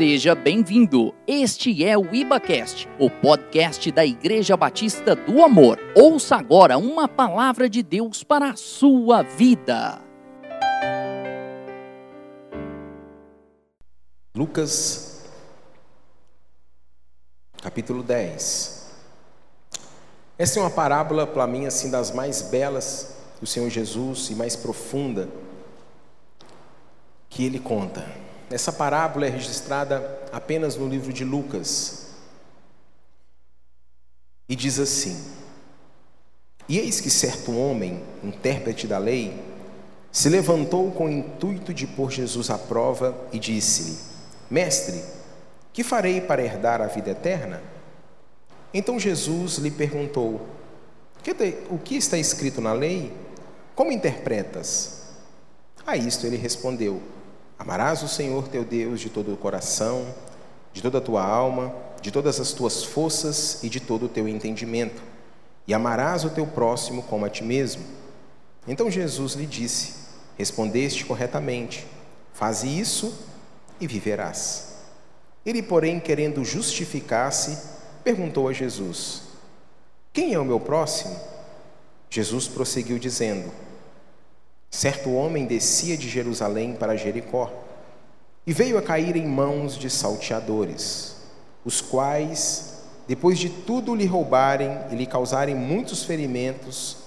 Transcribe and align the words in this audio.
Seja 0.00 0.34
bem-vindo. 0.34 1.14
Este 1.26 1.84
é 1.84 1.94
o 1.94 2.14
IbaCast, 2.14 2.88
o 2.98 3.10
podcast 3.10 3.92
da 3.92 4.02
Igreja 4.02 4.56
Batista 4.56 5.14
do 5.14 5.44
Amor. 5.44 5.78
Ouça 5.94 6.36
agora 6.36 6.78
uma 6.78 7.06
palavra 7.06 7.68
de 7.68 7.82
Deus 7.82 8.24
para 8.24 8.48
a 8.48 8.56
sua 8.56 9.20
vida. 9.20 10.00
Lucas, 14.34 15.26
capítulo 17.60 18.02
10. 18.02 18.92
Essa 20.38 20.60
é 20.60 20.62
uma 20.62 20.70
parábola, 20.70 21.26
para 21.26 21.46
mim, 21.46 21.66
assim, 21.66 21.90
das 21.90 22.10
mais 22.10 22.40
belas 22.40 23.18
do 23.38 23.46
Senhor 23.46 23.68
Jesus 23.68 24.30
e 24.30 24.34
mais 24.34 24.56
profunda 24.56 25.28
que 27.28 27.44
ele 27.44 27.58
conta. 27.58 28.29
Essa 28.50 28.72
parábola 28.72 29.26
é 29.26 29.30
registrada 29.30 30.20
apenas 30.32 30.74
no 30.74 30.88
livro 30.88 31.12
de 31.12 31.24
Lucas. 31.24 32.06
E 34.48 34.56
diz 34.56 34.80
assim: 34.80 35.16
E 36.68 36.76
eis 36.78 37.00
que 37.00 37.08
certo 37.08 37.56
homem, 37.56 38.02
intérprete 38.24 38.88
da 38.88 38.98
lei, 38.98 39.40
se 40.10 40.28
levantou 40.28 40.90
com 40.90 41.06
o 41.06 41.10
intuito 41.10 41.72
de 41.72 41.86
pôr 41.86 42.10
Jesus 42.10 42.50
à 42.50 42.58
prova 42.58 43.16
e 43.32 43.38
disse-lhe: 43.38 43.96
Mestre, 44.50 45.00
que 45.72 45.84
farei 45.84 46.20
para 46.20 46.42
herdar 46.42 46.80
a 46.80 46.88
vida 46.88 47.10
eterna? 47.10 47.62
Então 48.74 48.98
Jesus 48.98 49.58
lhe 49.58 49.70
perguntou: 49.70 50.48
O 51.70 51.78
que 51.78 51.94
está 51.94 52.18
escrito 52.18 52.60
na 52.60 52.72
lei? 52.72 53.12
Como 53.76 53.92
interpretas? 53.92 55.04
A 55.86 55.96
isto 55.96 56.26
ele 56.26 56.36
respondeu: 56.36 57.00
Amarás 57.60 58.02
o 58.02 58.08
Senhor 58.08 58.48
teu 58.48 58.64
Deus 58.64 59.00
de 59.00 59.10
todo 59.10 59.34
o 59.34 59.36
coração, 59.36 60.06
de 60.72 60.80
toda 60.80 60.96
a 60.96 61.00
tua 61.00 61.22
alma, 61.22 61.74
de 62.00 62.10
todas 62.10 62.40
as 62.40 62.54
tuas 62.54 62.82
forças 62.82 63.62
e 63.62 63.68
de 63.68 63.78
todo 63.78 64.06
o 64.06 64.08
teu 64.08 64.26
entendimento, 64.26 65.02
e 65.66 65.74
amarás 65.74 66.24
o 66.24 66.30
teu 66.30 66.46
próximo 66.46 67.02
como 67.02 67.26
a 67.26 67.28
ti 67.28 67.44
mesmo. 67.44 67.84
Então 68.66 68.90
Jesus 68.90 69.34
lhe 69.34 69.44
disse: 69.44 69.92
Respondeste 70.38 71.04
corretamente, 71.04 71.86
faze 72.32 72.66
isso 72.66 73.12
e 73.78 73.86
viverás. 73.86 74.76
Ele, 75.44 75.62
porém, 75.62 76.00
querendo 76.00 76.42
justificar-se, 76.42 77.58
perguntou 78.02 78.48
a 78.48 78.54
Jesus: 78.54 79.24
Quem 80.14 80.32
é 80.32 80.38
o 80.38 80.46
meu 80.46 80.60
próximo? 80.60 81.14
Jesus 82.08 82.48
prosseguiu 82.48 82.98
dizendo: 82.98 83.52
Certo 84.70 85.12
homem 85.12 85.46
descia 85.46 85.96
de 85.96 86.08
Jerusalém 86.08 86.74
para 86.74 86.96
Jericó 86.96 87.52
e 88.46 88.52
veio 88.52 88.78
a 88.78 88.82
cair 88.82 89.16
em 89.16 89.26
mãos 89.26 89.76
de 89.76 89.90
salteadores, 89.90 91.16
os 91.64 91.80
quais, 91.80 92.84
depois 93.08 93.38
de 93.38 93.50
tudo 93.50 93.94
lhe 93.94 94.06
roubarem 94.06 94.70
e 94.92 94.94
lhe 94.94 95.06
causarem 95.06 95.56
muitos 95.56 96.04
ferimentos, 96.04 96.98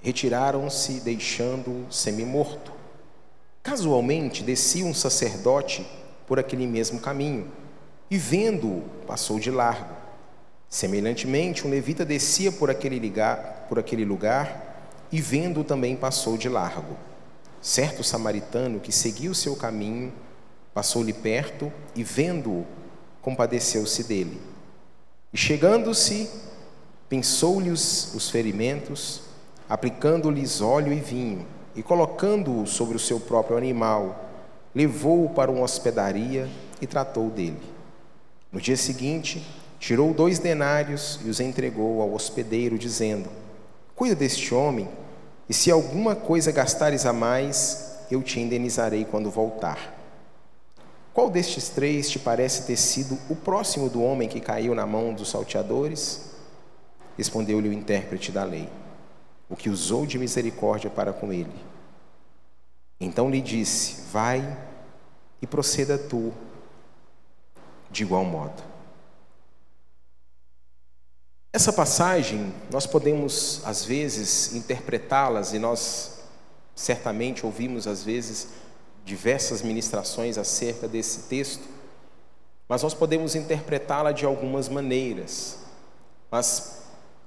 retiraram-se, 0.00 1.00
deixando-o 1.00 1.92
semi-morto. 1.92 2.72
Casualmente 3.64 4.44
descia 4.44 4.86
um 4.86 4.94
sacerdote 4.94 5.84
por 6.26 6.38
aquele 6.38 6.66
mesmo 6.68 7.00
caminho 7.00 7.50
e, 8.08 8.16
vendo-o, 8.16 8.84
passou 9.06 9.40
de 9.40 9.50
largo. 9.50 9.92
Semelhantemente, 10.68 11.66
um 11.66 11.70
levita 11.70 12.04
descia 12.04 12.52
por 12.52 12.70
aquele, 12.70 13.00
lugar, 13.00 13.66
por 13.68 13.78
aquele 13.78 14.04
lugar 14.04 14.86
e, 15.10 15.20
vendo-o, 15.20 15.64
também 15.64 15.96
passou 15.96 16.36
de 16.36 16.48
largo. 16.48 17.07
Certo 17.60 18.04
samaritano 18.04 18.80
que 18.80 18.92
seguia 18.92 19.30
o 19.30 19.34
seu 19.34 19.56
caminho 19.56 20.12
passou-lhe 20.72 21.12
perto 21.12 21.72
e, 21.94 22.04
vendo-o, 22.04 22.64
compadeceu-se 23.20 24.04
dele. 24.04 24.40
E 25.32 25.36
chegando-se, 25.36 26.30
pensou-lhe 27.08 27.70
os, 27.70 28.14
os 28.14 28.30
ferimentos, 28.30 29.22
aplicando-lhes 29.68 30.60
óleo 30.60 30.92
e 30.92 31.00
vinho, 31.00 31.46
e 31.74 31.82
colocando-o 31.82 32.66
sobre 32.66 32.96
o 32.96 33.00
seu 33.00 33.18
próprio 33.18 33.56
animal, 33.56 34.24
levou-o 34.74 35.30
para 35.30 35.50
uma 35.50 35.62
hospedaria 35.62 36.48
e 36.80 36.86
tratou 36.86 37.28
dele. 37.28 37.60
No 38.52 38.60
dia 38.60 38.76
seguinte, 38.76 39.44
tirou 39.78 40.14
dois 40.14 40.38
denários 40.38 41.18
e 41.24 41.28
os 41.28 41.40
entregou 41.40 42.00
ao 42.00 42.14
hospedeiro, 42.14 42.78
dizendo: 42.78 43.28
Cuida 43.94 44.14
deste 44.14 44.54
homem 44.54 44.88
e 45.48 45.54
se 45.54 45.70
alguma 45.70 46.14
coisa 46.14 46.52
gastares 46.52 47.06
a 47.06 47.12
mais, 47.12 47.98
eu 48.10 48.22
te 48.22 48.38
indenizarei 48.38 49.04
quando 49.04 49.30
voltar. 49.30 49.94
Qual 51.14 51.30
destes 51.30 51.68
três 51.68 52.08
te 52.10 52.18
parece 52.18 52.66
ter 52.66 52.76
sido 52.76 53.18
o 53.28 53.34
próximo 53.34 53.88
do 53.88 54.02
homem 54.02 54.28
que 54.28 54.40
caiu 54.40 54.74
na 54.74 54.86
mão 54.86 55.12
dos 55.12 55.30
salteadores? 55.30 56.30
Respondeu-lhe 57.16 57.68
o 57.68 57.72
intérprete 57.72 58.30
da 58.30 58.44
lei, 58.44 58.68
o 59.48 59.56
que 59.56 59.70
usou 59.70 60.06
de 60.06 60.18
misericórdia 60.18 60.90
para 60.90 61.12
com 61.12 61.32
ele. 61.32 61.54
Então 63.00 63.30
lhe 63.30 63.40
disse: 63.40 64.02
Vai 64.12 64.56
e 65.40 65.46
proceda 65.46 65.98
tu 65.98 66.32
de 67.90 68.02
igual 68.02 68.24
modo. 68.24 68.62
Essa 71.50 71.72
passagem, 71.72 72.52
nós 72.70 72.86
podemos, 72.86 73.62
às 73.64 73.82
vezes, 73.82 74.54
interpretá-las, 74.54 75.54
e 75.54 75.58
nós 75.58 76.20
certamente 76.74 77.46
ouvimos, 77.46 77.86
às 77.86 78.02
vezes, 78.04 78.48
diversas 79.02 79.62
ministrações 79.62 80.36
acerca 80.36 80.86
desse 80.86 81.22
texto, 81.22 81.62
mas 82.68 82.82
nós 82.82 82.92
podemos 82.92 83.34
interpretá-la 83.34 84.12
de 84.12 84.26
algumas 84.26 84.68
maneiras. 84.68 85.60
Mas, 86.30 86.82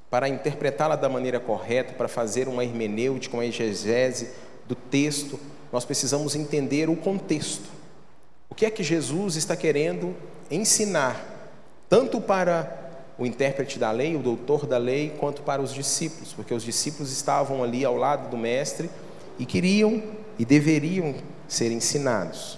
para 0.07 0.29
interpretá-la 0.29 0.95
da 0.95 1.09
maneira 1.09 1.39
correta, 1.39 1.93
para 1.93 2.07
fazer 2.07 2.47
uma 2.47 2.63
hermenêutica, 2.63 3.35
uma 3.35 3.45
exegese 3.45 4.29
do 4.67 4.75
texto, 4.75 5.39
nós 5.71 5.83
precisamos 5.83 6.35
entender 6.35 6.89
o 6.89 6.95
contexto. 6.95 7.67
O 8.47 8.53
que 8.53 8.67
é 8.67 8.69
que 8.69 8.83
Jesus 8.83 9.35
está 9.35 9.55
querendo 9.55 10.15
ensinar, 10.51 11.49
tanto 11.89 12.21
para 12.21 12.80
o 13.17 13.25
intérprete 13.25 13.77
da 13.77 13.91
lei, 13.91 14.15
o 14.15 14.19
doutor 14.19 14.65
da 14.65 14.77
lei, 14.77 15.13
quanto 15.19 15.41
para 15.41 15.61
os 15.61 15.73
discípulos, 15.73 16.33
porque 16.33 16.53
os 16.53 16.63
discípulos 16.63 17.11
estavam 17.11 17.63
ali 17.63 17.85
ao 17.85 17.95
lado 17.95 18.29
do 18.29 18.37
mestre 18.37 18.89
e 19.37 19.45
queriam 19.45 20.01
e 20.37 20.45
deveriam 20.45 21.15
ser 21.47 21.71
ensinados. 21.71 22.57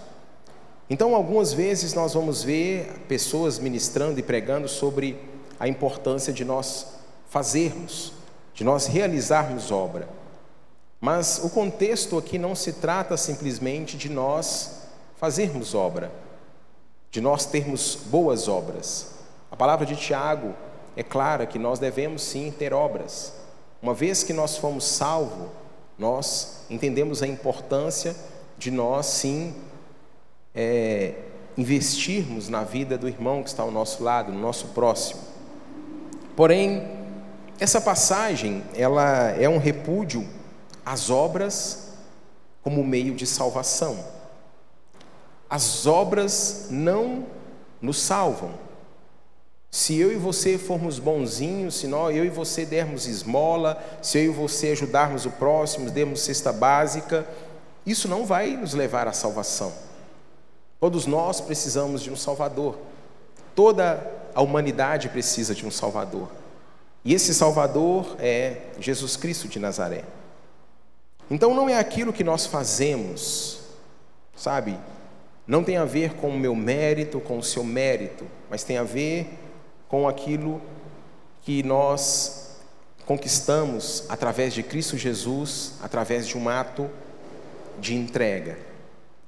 Então, 0.89 1.15
algumas 1.15 1.53
vezes 1.53 1.93
nós 1.93 2.13
vamos 2.13 2.43
ver 2.43 2.87
pessoas 3.07 3.57
ministrando 3.57 4.19
e 4.19 4.23
pregando 4.23 4.67
sobre 4.67 5.17
a 5.59 5.67
importância 5.67 6.31
de 6.31 6.45
nós 6.45 6.87
fazermos, 7.29 8.13
de 8.53 8.63
nós 8.63 8.85
realizarmos 8.85 9.71
obra. 9.71 10.07
Mas 11.01 11.41
o 11.43 11.49
contexto 11.49 12.17
aqui 12.17 12.37
não 12.37 12.53
se 12.53 12.73
trata 12.73 13.17
simplesmente 13.17 13.97
de 13.97 14.07
nós 14.09 14.83
fazermos 15.17 15.73
obra, 15.73 16.11
de 17.09 17.19
nós 17.19 17.45
termos 17.45 17.97
boas 18.05 18.47
obras. 18.47 19.12
A 19.53 19.55
palavra 19.55 19.85
de 19.85 19.95
Tiago 19.95 20.55
é 20.97 21.03
clara 21.03 21.45
que 21.45 21.59
nós 21.59 21.77
devemos 21.77 22.23
sim 22.23 22.49
ter 22.49 22.73
obras. 22.73 23.33
Uma 23.83 23.93
vez 23.93 24.23
que 24.23 24.33
nós 24.33 24.57
fomos 24.57 24.83
salvos, 24.83 25.47
nós 25.95 26.65
entendemos 26.71 27.21
a 27.21 27.27
importância 27.27 28.15
de 28.57 28.71
nós 28.71 29.05
sim 29.05 29.53
é, 30.55 31.13
investirmos 31.55 32.49
na 32.49 32.63
vida 32.63 32.97
do 32.97 33.07
irmão 33.07 33.43
que 33.43 33.49
está 33.49 33.61
ao 33.61 33.69
nosso 33.69 34.03
lado, 34.03 34.31
no 34.31 34.39
nosso 34.39 34.69
próximo. 34.69 35.21
Porém, 36.35 36.89
essa 37.59 37.79
passagem 37.79 38.63
ela 38.73 39.29
é 39.39 39.47
um 39.47 39.59
repúdio 39.59 40.27
às 40.83 41.11
obras 41.11 41.93
como 42.63 42.83
meio 42.83 43.13
de 43.13 43.27
salvação. 43.27 44.03
As 45.47 45.85
obras 45.85 46.69
não 46.71 47.27
nos 47.79 48.01
salvam. 48.01 48.72
Se 49.73 49.97
eu 49.97 50.11
e 50.11 50.15
você 50.15 50.59
formos 50.59 50.99
bonzinhos, 50.99 51.79
se 51.79 51.87
nós, 51.87 52.15
eu 52.15 52.23
e 52.23 52.29
você 52.29 52.63
dermos 52.63 53.07
esmola, 53.07 53.83
se 54.03 54.19
eu 54.19 54.25
e 54.25 54.29
você 54.29 54.67
ajudarmos 54.67 55.25
o 55.25 55.31
próximo, 55.31 55.89
dermos 55.89 56.21
cesta 56.21 56.53
básica, 56.53 57.27
isso 57.83 58.07
não 58.07 58.23
vai 58.23 58.55
nos 58.55 58.75
levar 58.75 59.07
à 59.07 59.13
salvação. 59.13 59.73
Todos 60.79 61.07
nós 61.07 61.41
precisamos 61.41 62.03
de 62.03 62.11
um 62.11 62.15
Salvador. 62.15 62.77
Toda 63.55 64.05
a 64.35 64.43
humanidade 64.43 65.09
precisa 65.09 65.55
de 65.55 65.65
um 65.65 65.71
Salvador. 65.71 66.29
E 67.03 67.11
esse 67.11 67.33
Salvador 67.33 68.15
é 68.19 68.57
Jesus 68.79 69.17
Cristo 69.17 69.47
de 69.47 69.57
Nazaré. 69.57 70.03
Então 71.31 71.55
não 71.55 71.67
é 71.67 71.79
aquilo 71.79 72.13
que 72.13 72.23
nós 72.23 72.45
fazemos, 72.45 73.61
sabe? 74.35 74.77
Não 75.47 75.63
tem 75.63 75.77
a 75.77 75.83
ver 75.83 76.13
com 76.13 76.29
o 76.29 76.39
meu 76.39 76.53
mérito, 76.53 77.19
com 77.19 77.39
o 77.39 77.43
seu 77.43 77.63
mérito, 77.63 78.27
mas 78.51 78.63
tem 78.63 78.77
a 78.77 78.83
ver 78.83 79.39
com 79.93 80.07
aquilo 80.07 80.59
que 81.43 81.61
nós 81.61 82.57
conquistamos 83.05 84.05
através 84.09 84.51
de 84.51 84.63
Cristo 84.63 84.97
Jesus, 84.97 85.73
através 85.83 86.27
de 86.27 86.35
um 86.35 86.49
ato 86.49 86.89
de 87.79 87.93
entrega, 87.93 88.57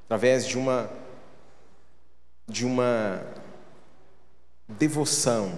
através 0.06 0.48
de 0.48 0.58
uma 0.58 0.90
de 2.48 2.66
uma 2.66 3.22
devoção, 4.68 5.54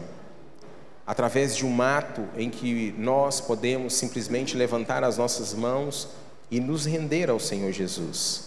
através 1.06 1.56
de 1.56 1.66
um 1.66 1.82
ato 1.82 2.28
em 2.36 2.50
que 2.50 2.94
nós 2.98 3.40
podemos 3.40 3.94
simplesmente 3.94 4.58
levantar 4.58 5.06
as 5.06 5.18
nossas 5.18 5.54
mãos 5.54 6.10
e 6.52 6.60
nos 6.60 6.86
render 6.86 7.30
ao 7.30 7.40
Senhor 7.40 7.72
Jesus. 7.72 8.47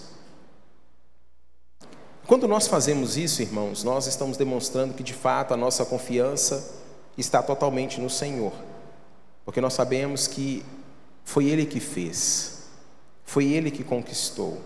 Quando 2.30 2.46
nós 2.46 2.68
fazemos 2.68 3.16
isso, 3.16 3.42
irmãos, 3.42 3.82
nós 3.82 4.06
estamos 4.06 4.36
demonstrando 4.36 4.94
que 4.94 5.02
de 5.02 5.12
fato 5.12 5.52
a 5.52 5.56
nossa 5.56 5.84
confiança 5.84 6.76
está 7.18 7.42
totalmente 7.42 8.00
no 8.00 8.08
Senhor, 8.08 8.52
porque 9.44 9.60
nós 9.60 9.72
sabemos 9.72 10.28
que 10.28 10.64
foi 11.24 11.46
Ele 11.46 11.66
que 11.66 11.80
fez, 11.80 12.68
foi 13.24 13.46
Ele 13.46 13.68
que 13.68 13.82
conquistou. 13.82 14.60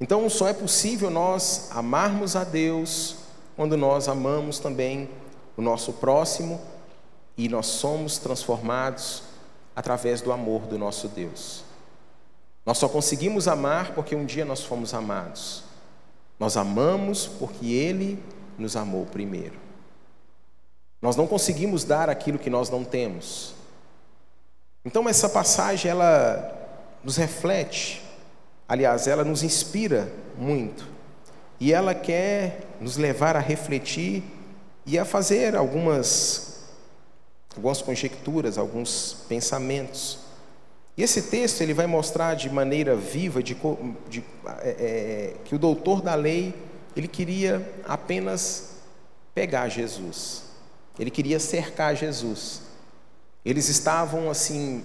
Então 0.00 0.30
só 0.30 0.48
é 0.48 0.54
possível 0.54 1.10
nós 1.10 1.68
amarmos 1.72 2.34
a 2.34 2.42
Deus 2.42 3.16
quando 3.54 3.76
nós 3.76 4.08
amamos 4.08 4.58
também 4.58 5.10
o 5.58 5.60
nosso 5.60 5.92
próximo 5.92 6.58
e 7.36 7.50
nós 7.50 7.66
somos 7.66 8.16
transformados 8.16 9.24
através 9.76 10.22
do 10.22 10.32
amor 10.32 10.62
do 10.62 10.78
nosso 10.78 11.06
Deus. 11.06 11.64
Nós 12.64 12.78
só 12.78 12.88
conseguimos 12.88 13.46
amar 13.46 13.92
porque 13.92 14.16
um 14.16 14.24
dia 14.24 14.46
nós 14.46 14.64
fomos 14.64 14.94
amados. 14.94 15.65
Nós 16.38 16.56
amamos 16.56 17.26
porque 17.26 17.66
Ele 17.66 18.22
nos 18.58 18.76
amou 18.76 19.06
primeiro. 19.06 19.58
Nós 21.00 21.16
não 21.16 21.26
conseguimos 21.26 21.84
dar 21.84 22.08
aquilo 22.08 22.38
que 22.38 22.50
nós 22.50 22.70
não 22.70 22.84
temos. 22.84 23.54
Então 24.84 25.08
essa 25.08 25.28
passagem 25.28 25.90
ela 25.90 26.52
nos 27.02 27.16
reflete, 27.16 28.02
aliás, 28.68 29.06
ela 29.06 29.24
nos 29.24 29.42
inspira 29.42 30.12
muito. 30.36 30.88
E 31.58 31.72
ela 31.72 31.94
quer 31.94 32.62
nos 32.80 32.96
levar 32.96 33.36
a 33.36 33.40
refletir 33.40 34.22
e 34.84 34.98
a 34.98 35.04
fazer 35.04 35.56
algumas 35.56 36.46
algumas 37.56 37.80
conjecturas, 37.80 38.58
alguns 38.58 39.24
pensamentos. 39.28 40.18
E 40.96 41.02
esse 41.02 41.22
texto 41.22 41.60
ele 41.60 41.74
vai 41.74 41.86
mostrar 41.86 42.34
de 42.34 42.48
maneira 42.48 42.96
viva 42.96 43.42
de, 43.42 43.56
de, 44.08 44.24
é, 44.62 44.68
é, 44.68 45.34
que 45.44 45.54
o 45.54 45.58
doutor 45.58 46.00
da 46.00 46.14
lei 46.14 46.54
ele 46.96 47.06
queria 47.06 47.68
apenas 47.86 48.76
pegar 49.34 49.68
Jesus. 49.68 50.44
Ele 50.98 51.10
queria 51.10 51.38
cercar 51.38 51.94
Jesus. 51.94 52.62
Eles 53.44 53.68
estavam 53.68 54.30
assim 54.30 54.82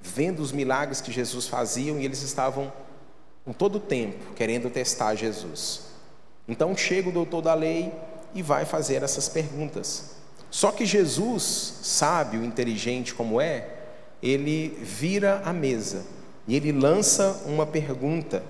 vendo 0.00 0.40
os 0.40 0.50
milagres 0.50 1.00
que 1.02 1.12
Jesus 1.12 1.46
fazia 1.46 1.92
e 1.92 2.04
eles 2.04 2.22
estavam 2.22 2.72
com 3.44 3.52
todo 3.52 3.76
o 3.76 3.80
tempo 3.80 4.32
querendo 4.34 4.70
testar 4.70 5.14
Jesus. 5.14 5.82
Então 6.48 6.74
chega 6.74 7.10
o 7.10 7.12
doutor 7.12 7.42
da 7.42 7.52
lei 7.52 7.92
e 8.34 8.42
vai 8.42 8.64
fazer 8.64 9.02
essas 9.02 9.28
perguntas. 9.28 10.12
Só 10.50 10.72
que 10.72 10.86
Jesus, 10.86 11.74
sábio, 11.82 12.42
inteligente 12.42 13.14
como 13.14 13.40
é, 13.40 13.81
ele 14.22 14.68
vira 14.80 15.42
a 15.44 15.52
mesa 15.52 16.04
e 16.46 16.54
ele 16.54 16.72
lança 16.72 17.42
uma 17.46 17.66
pergunta 17.66 18.42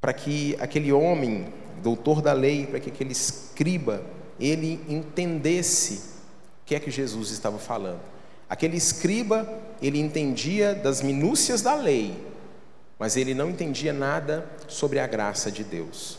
para 0.00 0.12
que 0.12 0.56
aquele 0.58 0.92
homem, 0.92 1.46
doutor 1.82 2.20
da 2.20 2.32
lei, 2.32 2.66
para 2.66 2.80
que 2.80 2.90
aquele 2.90 3.12
escriba, 3.12 4.02
ele 4.38 4.80
entendesse 4.88 5.94
o 6.62 6.66
que 6.66 6.74
é 6.74 6.80
que 6.80 6.90
Jesus 6.90 7.30
estava 7.30 7.58
falando. 7.58 8.00
Aquele 8.48 8.76
escriba, 8.76 9.48
ele 9.80 9.98
entendia 9.98 10.74
das 10.74 11.00
minúcias 11.00 11.62
da 11.62 11.74
lei, 11.74 12.14
mas 12.98 13.16
ele 13.16 13.34
não 13.34 13.50
entendia 13.50 13.92
nada 13.92 14.48
sobre 14.68 14.98
a 14.98 15.06
graça 15.06 15.50
de 15.50 15.64
Deus. 15.64 16.18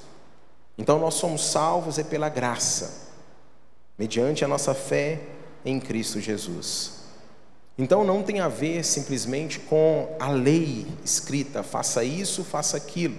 Então 0.78 1.00
nós 1.00 1.14
somos 1.14 1.46
salvos 1.46 2.00
é 2.00 2.04
pela 2.04 2.28
graça, 2.28 3.12
mediante 3.98 4.44
a 4.44 4.48
nossa 4.48 4.74
fé 4.74 5.22
em 5.64 5.80
Cristo 5.80 6.20
Jesus. 6.20 7.05
Então 7.78 8.04
não 8.04 8.24
tem 8.24 8.40
a 8.40 8.48
ver 8.48 8.84
simplesmente 8.86 9.60
com 9.60 10.16
a 10.20 10.30
lei 10.30 10.88
escrita, 11.04 11.62
faça 11.62 12.04
isso, 12.04 12.44
faça 12.44 12.78
aquilo. 12.78 13.18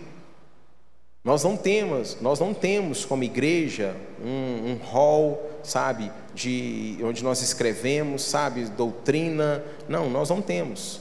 Nós 1.23 1.43
não 1.43 1.57
temos, 1.57 2.17
nós 2.21 2.39
não 2.39 2.55
temos 2.55 3.05
como 3.05 3.25
igreja 3.25 3.97
um, 4.25 4.71
um 4.71 4.77
hall, 4.77 5.43
sabe, 5.63 6.11
de 6.33 6.99
onde 7.03 7.25
nós 7.25 7.43
escrevemos, 7.43 8.23
sabe, 8.23 8.65
doutrina. 8.67 9.63
Não, 9.89 10.09
nós 10.09 10.31
não 10.31 10.41
temos. 10.41 11.01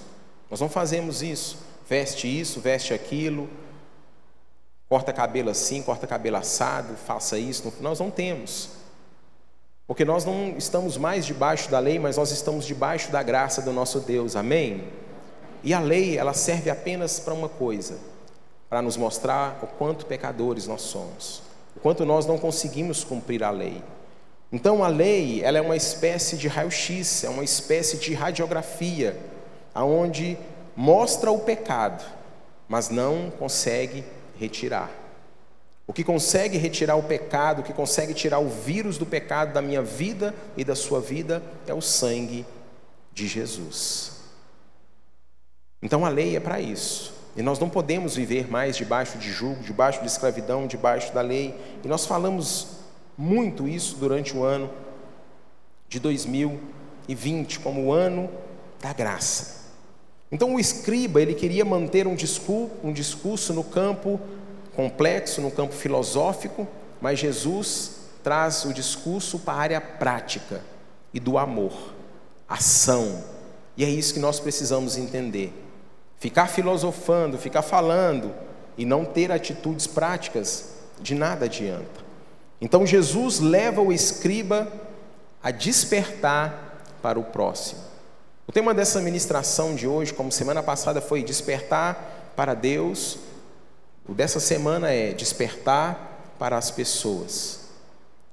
Nós 0.50 0.60
não 0.60 0.68
fazemos 0.68 1.22
isso. 1.22 1.60
Veste 1.88 2.28
isso, 2.28 2.60
veste 2.60 2.92
aquilo. 2.92 3.48
Corta 4.90 5.14
cabelo 5.14 5.52
assim, 5.52 5.84
corta 5.84 6.08
cabelo 6.08 6.38
assado, 6.38 6.96
faça 6.96 7.38
isso. 7.38 7.72
Nós 7.80 8.00
não 8.00 8.10
temos. 8.10 8.72
Porque 9.88 10.04
nós 10.04 10.26
não 10.26 10.56
estamos 10.58 10.98
mais 10.98 11.26
debaixo 11.26 11.70
da 11.70 11.80
lei, 11.80 12.00
mas 12.00 12.18
nós 12.18 12.32
estamos 12.32 12.66
debaixo 12.66 13.12
da 13.12 13.22
graça 13.22 13.62
do 13.62 13.72
nosso 13.72 14.00
Deus. 14.00 14.36
Amém? 14.36 14.84
E 15.64 15.74
a 15.74 15.80
lei, 15.80 16.18
ela 16.18 16.34
serve 16.34 16.70
apenas 16.70 17.20
para 17.20 17.34
uma 17.34 17.50
coisa 17.50 17.98
para 18.70 18.82
nos 18.82 18.98
mostrar 18.98 19.60
o 19.62 19.68
quanto 19.68 20.06
pecadores 20.06 20.68
nós 20.68 20.82
somos, 20.82 21.42
o 21.76 21.80
quanto 21.80 22.04
nós 22.04 22.26
não 22.26 22.38
conseguimos 22.38 23.04
cumprir 23.04 23.44
a 23.44 23.52
lei. 23.52 23.82
Então 24.52 24.84
a 24.84 24.88
lei, 24.88 25.42
ela 25.44 25.58
é 25.58 25.62
uma 25.62 25.76
espécie 25.76 26.36
de 26.36 26.48
raio-x, 26.48 27.24
é 27.24 27.30
uma 27.30 27.44
espécie 27.44 27.98
de 27.98 28.14
radiografia, 28.14 29.18
aonde 29.74 30.38
mostra 30.76 31.32
o 31.32 31.40
pecado, 31.40 32.04
mas 32.68 32.90
não 32.90 33.32
consegue 33.38 34.04
retirar. 34.40 34.90
O 35.88 35.94
que 35.94 36.04
consegue 36.04 36.58
retirar 36.58 36.96
o 36.96 37.04
pecado, 37.04 37.60
o 37.60 37.64
que 37.64 37.74
consegue 37.74 38.14
tirar 38.14 38.40
o 38.40 38.50
vírus 38.50 38.98
do 38.98 39.06
pecado 39.06 39.54
da 39.54 39.62
minha 39.62 39.82
vida 39.82 40.34
e 40.58 40.64
da 40.64 40.76
sua 40.76 41.00
vida 41.00 41.44
é 41.68 41.74
o 41.74 41.82
sangue 41.82 42.46
de 43.14 43.28
Jesus. 43.28 44.14
Então 45.82 46.04
a 46.06 46.10
lei 46.10 46.36
é 46.36 46.40
para 46.40 46.60
isso. 46.60 47.14
E 47.36 47.42
nós 47.42 47.60
não 47.60 47.70
podemos 47.70 48.16
viver 48.16 48.50
mais 48.50 48.76
debaixo 48.76 49.18
de 49.18 49.32
julgo, 49.32 49.62
debaixo 49.62 50.02
de 50.02 50.08
escravidão, 50.08 50.66
debaixo 50.66 51.14
da 51.14 51.22
lei. 51.22 51.54
E 51.84 51.88
nós 51.88 52.06
falamos 52.06 52.68
muito 53.18 53.68
isso 53.68 53.98
durante 53.98 54.36
o 54.36 54.44
ano 54.44 54.70
de 55.88 56.00
2020, 56.00 57.60
como 57.60 57.86
o 57.86 57.94
ano 57.94 58.30
da 58.82 58.92
graça. 58.94 59.66
Então 60.32 60.56
o 60.56 60.60
escriba, 60.60 61.22
ele 61.22 61.34
queria 61.36 61.64
manter 61.64 62.08
um 62.08 62.16
discurso, 62.16 62.72
um 62.84 62.92
discurso 62.92 63.54
no 63.54 63.64
campo 63.64 64.20
complexo, 64.76 65.42
no 65.42 65.52
campo 65.52 65.74
filosófico, 65.74 66.68
mas 67.02 67.20
Jesus 67.20 67.96
traz 68.24 68.66
o 68.66 68.74
discurso 68.74 69.40
para 69.40 69.54
a 69.54 69.58
área 69.58 69.82
prática 69.82 70.62
e 71.14 71.20
do 71.20 71.38
amor, 71.38 71.94
ação. 72.48 73.24
E 73.78 73.84
é 73.86 73.90
isso 73.90 74.14
que 74.14 74.20
nós 74.20 74.40
precisamos 74.40 74.98
entender. 74.98 75.54
Ficar 76.20 76.48
filosofando, 76.48 77.38
ficar 77.38 77.62
falando 77.62 78.34
e 78.78 78.86
não 78.86 79.06
ter 79.06 79.32
atitudes 79.32 79.88
práticas, 79.88 80.72
de 81.00 81.14
nada 81.14 81.46
adianta. 81.46 82.04
Então 82.60 82.86
Jesus 82.86 83.40
leva 83.40 83.82
o 83.82 83.92
escriba 83.92 84.72
a 85.44 85.52
despertar 85.52 86.82
para 87.02 87.20
o 87.20 87.24
próximo. 87.24 87.82
O 88.48 88.52
tema 88.52 88.74
dessa 88.74 89.02
ministração 89.02 89.76
de 89.76 89.88
hoje, 89.88 90.14
como 90.14 90.32
semana 90.32 90.64
passada 90.64 91.02
foi 91.02 91.24
despertar 91.24 92.34
para 92.36 92.54
Deus, 92.54 93.18
o 94.08 94.14
dessa 94.14 94.40
semana 94.40 94.92
é 94.92 95.14
despertar 95.14 96.34
para 96.38 96.58
as 96.58 96.70
pessoas. 96.70 97.62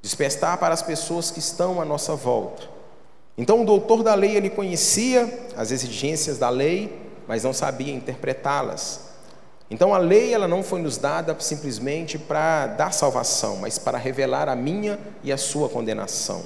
Despertar 0.02 0.58
para 0.58 0.74
as 0.74 0.82
pessoas 0.82 1.30
que 1.30 1.38
estão 1.38 1.80
à 1.80 1.84
nossa 1.84 2.14
volta. 2.14 2.68
Então 3.38 3.62
o 3.62 3.64
doutor 3.64 4.02
da 4.02 4.14
lei 4.14 4.36
ele 4.36 4.50
conhecia 4.50 5.48
as 5.56 5.70
exigências 5.70 6.38
da 6.38 6.50
lei, 6.50 7.10
mas 7.26 7.44
não 7.44 7.52
sabia 7.52 7.94
interpretá-las. 7.94 9.12
Então 9.70 9.94
a 9.94 9.98
lei 9.98 10.34
ela 10.34 10.46
não 10.46 10.62
foi 10.62 10.82
nos 10.82 10.98
dada 10.98 11.34
simplesmente 11.40 12.18
para 12.18 12.66
dar 12.66 12.92
salvação, 12.92 13.56
mas 13.56 13.78
para 13.78 13.96
revelar 13.96 14.48
a 14.48 14.56
minha 14.56 14.98
e 15.22 15.32
a 15.32 15.38
sua 15.38 15.68
condenação. 15.68 16.42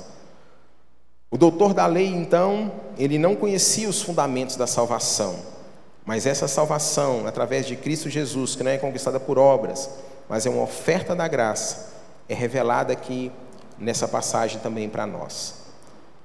O 1.28 1.36
doutor 1.36 1.74
da 1.74 1.86
lei, 1.86 2.06
então, 2.06 2.70
ele 2.96 3.18
não 3.18 3.34
conhecia 3.34 3.88
os 3.88 4.00
fundamentos 4.00 4.54
da 4.54 4.66
salvação, 4.66 5.34
mas 6.06 6.24
essa 6.24 6.46
salvação, 6.46 7.26
através 7.26 7.66
de 7.66 7.74
Cristo 7.74 8.08
Jesus, 8.08 8.54
que 8.54 8.62
não 8.62 8.70
é 8.70 8.78
conquistada 8.78 9.18
por 9.18 9.38
obras, 9.38 9.90
mas 10.28 10.46
é 10.46 10.50
uma 10.50 10.62
oferta 10.62 11.16
da 11.16 11.26
graça, 11.26 11.92
é 12.28 12.34
revelada 12.34 12.92
aqui 12.92 13.32
nessa 13.76 14.06
passagem 14.06 14.60
também 14.60 14.88
para 14.88 15.04
nós. 15.04 15.66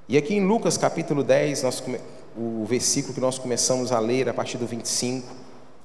E 0.08 0.18
aqui 0.18 0.36
em 0.36 0.46
Lucas 0.46 0.78
capítulo 0.78 1.24
10, 1.24 1.64
nós 1.64 1.84
o 2.38 2.64
versículo 2.66 3.14
que 3.14 3.20
nós 3.20 3.38
começamos 3.38 3.92
a 3.92 4.00
ler 4.00 4.30
a 4.30 4.34
partir 4.34 4.58
do 4.58 4.68
25. 4.68 5.28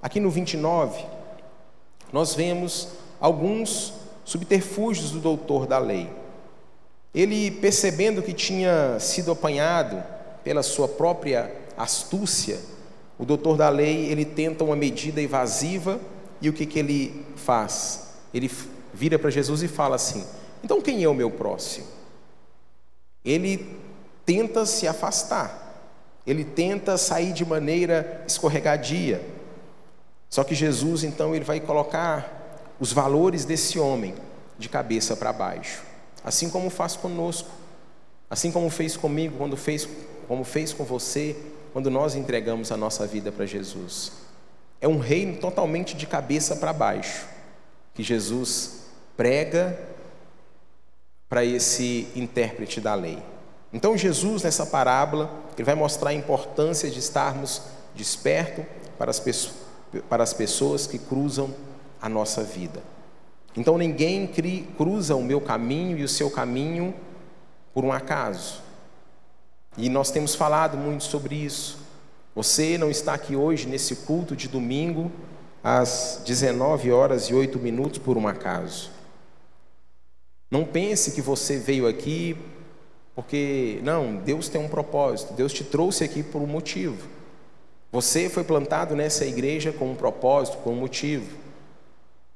Aqui 0.03 0.21
no 0.21 0.31
29, 0.31 1.05
nós 2.13 2.35
vemos 2.35 2.89
alguns 3.19 3.95
subterfúgios 4.25 5.11
do 5.11 5.21
doutor 5.21 5.67
da 5.67 5.79
lei. 5.79 6.11
Ele, 7.15 7.51
percebendo 7.51 8.23
que 8.23 8.33
tinha 8.33 8.99
sido 9.01 9.33
apanhado 9.33 10.03
pela 10.45 10.63
sua 10.63 10.87
própria 10.87 11.51
astúcia, 11.77 12.59
o 13.19 13.25
doutor 13.25 13.57
da 13.57 13.69
lei, 13.69 14.07
ele 14.07 14.25
tenta 14.25 14.63
uma 14.63 14.77
medida 14.77 15.21
evasiva 15.21 15.99
e 16.41 16.49
o 16.49 16.53
que, 16.53 16.67
que 16.67 16.79
ele 16.79 17.25
faz? 17.37 18.15
Ele 18.33 18.51
vira 18.93 19.19
para 19.19 19.31
Jesus 19.31 19.63
e 19.63 19.69
fala 19.69 19.97
assim: 19.97 20.25
Então 20.63 20.81
quem 20.81 21.03
é 21.03 21.09
o 21.09 21.15
meu 21.15 21.31
próximo? 21.31 21.87
Ele 23.25 23.77
tenta 24.25 24.67
se 24.67 24.87
afastar, 24.87 25.83
ele 26.27 26.45
tenta 26.45 26.99
sair 26.99 27.33
de 27.33 27.45
maneira 27.45 28.23
escorregadia. 28.27 29.37
Só 30.29 30.45
que 30.45 30.55
Jesus, 30.55 31.05
então, 31.05 31.35
ele 31.35 31.45
vai 31.45 31.61
colocar 31.61 32.75
os 32.79 32.93
valores 32.93 33.45
desse 33.45 33.79
homem 33.79 34.15
de 34.59 34.69
cabeça 34.69 35.17
para 35.17 35.33
baixo, 35.33 35.83
assim 36.25 36.51
como 36.51 36.69
faz 36.69 36.97
conosco, 36.97 37.49
assim 38.29 38.51
como 38.51 38.69
fez 38.69 38.97
comigo, 38.97 39.37
quando 39.39 39.57
fez, 39.57 39.89
como 40.27 40.45
fez 40.45 40.73
com 40.73 40.85
você, 40.85 41.37
quando 41.77 41.91
nós 41.91 42.15
entregamos 42.15 42.73
a 42.73 42.77
nossa 42.79 43.07
vida 43.07 43.31
para 43.31 43.45
Jesus. 43.45 44.11
É 44.81 44.89
um 44.89 44.97
reino 44.97 45.37
totalmente 45.37 45.95
de 45.95 46.07
cabeça 46.07 46.57
para 46.57 46.73
baixo, 46.73 47.27
que 47.93 48.03
Jesus 48.03 48.85
prega 49.15 49.79
para 51.29 51.45
esse 51.45 52.09
intérprete 52.17 52.81
da 52.81 52.95
lei. 52.95 53.23
Então, 53.75 53.95
Jesus, 53.95 54.43
nessa 54.43 54.65
parábola, 54.65 55.31
ele 55.55 55.65
vai 55.65 55.75
mostrar 55.75 56.09
a 56.09 56.15
importância 56.15 56.91
de 56.91 56.99
estarmos 56.99 57.61
despertos 57.95 58.65
para 58.97 59.11
as, 59.11 59.51
para 60.09 60.23
as 60.23 60.33
pessoas 60.33 60.87
que 60.87 60.99
cruzam 60.99 61.55
a 62.01 62.09
nossa 62.09 62.43
vida. 62.43 62.83
Então, 63.55 63.77
ninguém 63.77 64.27
cruza 64.79 65.15
o 65.15 65.23
meu 65.23 65.43
caminho 65.43 65.99
e 65.99 66.05
o 66.05 66.09
seu 66.09 66.31
caminho 66.31 66.95
por 67.75 67.85
um 67.85 67.93
acaso. 67.93 68.63
E 69.77 69.89
nós 69.89 70.11
temos 70.11 70.35
falado 70.35 70.77
muito 70.77 71.05
sobre 71.05 71.35
isso. 71.35 71.79
Você 72.35 72.79
não 72.79 72.91
está 72.91 73.15
aqui 73.15 73.37
hoje 73.37 73.67
nesse 73.67 73.97
culto 73.97 74.35
de 74.35 74.49
domingo 74.49 75.11
às 75.63 76.21
19 76.25 76.93
horas 76.93 77.25
e 77.25 77.35
8 77.35 77.59
minutos 77.59 77.99
por 77.99 78.17
um 78.17 78.27
acaso. 78.27 78.91
Não 80.51 80.65
pense 80.65 81.13
que 81.13 81.21
você 81.21 81.59
veio 81.59 81.87
aqui 81.89 82.37
porque, 83.15 83.81
não, 83.83 84.17
Deus 84.17 84.51
tem 84.51 84.61
um 84.61 84.69
propósito, 84.69 85.33
Deus 85.33 85.51
te 85.53 85.65
trouxe 85.65 86.05
aqui 86.05 86.23
por 86.23 86.43
um 86.43 86.47
motivo. 86.47 87.09
Você 87.91 88.29
foi 88.29 88.45
plantado 88.45 88.95
nessa 88.95 89.25
igreja 89.25 89.73
com 89.73 89.91
um 89.91 89.95
propósito, 89.95 90.59
com 90.59 90.73
um 90.73 90.77
motivo. 90.77 91.35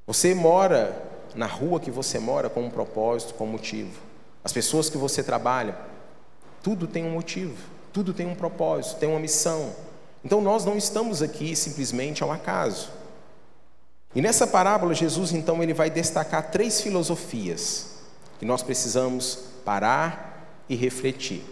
Você 0.07 0.33
mora 0.33 0.99
na 1.35 1.45
rua 1.45 1.79
que 1.79 1.91
você 1.91 2.17
mora 2.17 2.49
com 2.49 2.63
um 2.63 2.69
propósito, 2.69 3.35
com 3.35 3.43
um 3.43 3.51
motivo. 3.51 4.01
As 4.43 4.51
pessoas 4.51 4.89
que 4.89 4.97
você 4.97 5.21
trabalha, 5.21 5.77
tudo 6.63 6.87
tem 6.87 7.03
um 7.03 7.11
motivo, 7.11 7.57
tudo 7.91 8.13
tem 8.13 8.25
um 8.25 8.35
propósito, 8.35 8.99
tem 8.99 9.09
uma 9.09 9.19
missão. 9.19 9.73
Então 10.23 10.39
nós 10.41 10.65
não 10.65 10.77
estamos 10.77 11.21
aqui 11.21 11.55
simplesmente 11.55 12.23
ao 12.23 12.31
acaso. 12.31 12.89
E 14.13 14.21
nessa 14.21 14.45
parábola, 14.45 14.93
Jesus 14.93 15.31
então 15.31 15.63
ele 15.63 15.73
vai 15.73 15.89
destacar 15.89 16.51
três 16.51 16.81
filosofias 16.81 17.87
que 18.39 18.45
nós 18.45 18.61
precisamos 18.61 19.39
parar 19.63 20.63
e 20.67 20.75
refletir. 20.75 21.43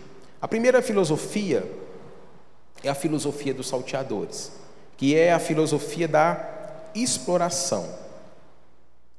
A 0.42 0.48
primeira 0.48 0.82
filosofia 0.82 1.70
é 2.84 2.90
a 2.90 2.96
filosofia 2.96 3.54
dos 3.54 3.68
salteadores, 3.68 4.52
que 4.98 5.16
é 5.16 5.34
a 5.34 5.40
filosofia 5.40 6.08
da 6.08 6.46
exploração. 6.96 7.88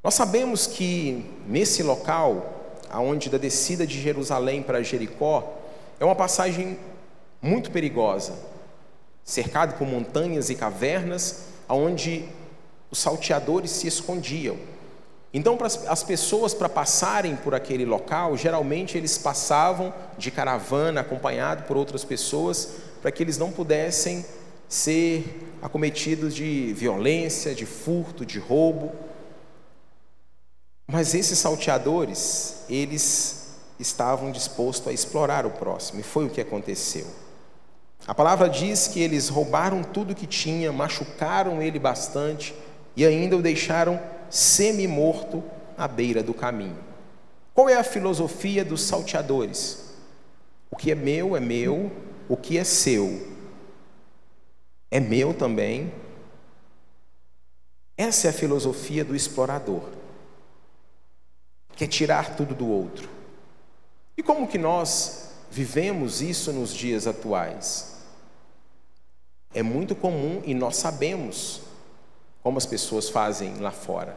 Nós 0.03 0.15
sabemos 0.15 0.67
que 0.67 1.25
nesse 1.47 1.83
local, 1.83 2.79
aonde 2.91 3.29
da 3.29 3.39
descida 3.39 3.87
de 3.87 4.01
Jerusalém 4.01 4.63
para 4.63 4.83
Jericó, 4.83 5.60
é 6.01 6.05
uma 6.05 6.17
passagem 6.17 6.79
muito 7.43 7.71
perigosa, 7.71 8.33
cercado 9.23 9.77
por 9.77 9.87
montanhas 9.87 10.49
e 10.49 10.55
cavernas, 10.55 11.45
aonde 11.69 12.25
os 12.91 12.99
salteadores 12.99 13.71
se 13.71 13.87
escondiam. 13.87 14.57
Então, 15.33 15.57
as 15.63 16.03
pessoas 16.03 16.55
para 16.55 16.69
passarem 16.69 17.37
por 17.37 17.55
aquele 17.55 17.85
local, 17.85 18.37
geralmente 18.37 18.97
eles 18.99 19.17
passavam 19.19 19.95
de 20.19 20.31
caravana, 20.31 21.03
acompanhado 21.03 21.65
por 21.65 21.77
outras 21.77 22.03
pessoas, 22.03 22.77
para 23.01 23.13
que 23.13 23.23
eles 23.23 23.39
não 23.39 23.53
pudessem 23.53 24.25
ser 24.69 25.49
acometidos 25.63 26.35
de 26.35 26.73
violência, 26.73 27.55
de 27.55 27.67
furto, 27.67 28.25
de 28.25 28.39
roubo. 28.39 28.91
Mas 30.91 31.15
esses 31.15 31.39
salteadores, 31.39 32.65
eles 32.69 33.40
estavam 33.81 34.31
dispostos 34.31 34.89
a 34.89 34.93
explorar 34.93 35.47
o 35.47 35.51
próximo, 35.51 36.01
e 36.01 36.03
foi 36.03 36.27
o 36.27 36.31
que 36.31 36.41
aconteceu. 36.41 37.07
A 38.07 38.15
palavra 38.15 38.49
diz 38.49 38.89
que 38.89 39.01
eles 39.01 39.29
roubaram 39.29 39.83
tudo 39.83 40.15
que 40.15 40.27
tinha, 40.27 40.73
machucaram 40.73 41.61
ele 41.61 41.79
bastante 41.79 42.55
e 42.97 43.05
ainda 43.05 43.37
o 43.37 43.43
deixaram 43.43 44.01
semi-morto 44.29 45.43
à 45.77 45.87
beira 45.87 46.23
do 46.23 46.33
caminho. 46.33 46.79
Qual 47.55 47.69
é 47.69 47.75
a 47.75 47.85
filosofia 47.85 48.65
dos 48.65 48.83
salteadores? 48.83 49.91
O 50.71 50.77
que 50.77 50.91
é 50.91 50.95
meu 50.95 51.37
é 51.37 51.41
meu, 51.41 51.93
o 52.29 52.37
que 52.37 52.57
é 52.57 52.65
seu 52.65 53.31
é 54.91 54.99
meu 54.99 55.33
também. 55.33 55.93
Essa 57.97 58.27
é 58.27 58.31
a 58.31 58.35
filosofia 58.35 59.05
do 59.05 59.15
explorador, 59.15 59.83
que 61.77 61.85
é 61.85 61.87
tirar 61.87 62.35
tudo 62.35 62.55
do 62.55 62.67
outro. 62.67 63.09
E 64.21 64.23
como 64.23 64.47
que 64.47 64.59
nós 64.59 65.31
vivemos 65.51 66.21
isso 66.21 66.53
nos 66.53 66.75
dias 66.75 67.07
atuais? 67.07 67.95
É 69.55 69.63
muito 69.63 69.95
comum 69.97 70.43
e 70.45 70.53
nós 70.53 70.77
sabemos 70.77 71.63
como 72.43 72.59
as 72.59 72.67
pessoas 72.67 73.09
fazem 73.09 73.55
lá 73.55 73.71
fora. 73.71 74.15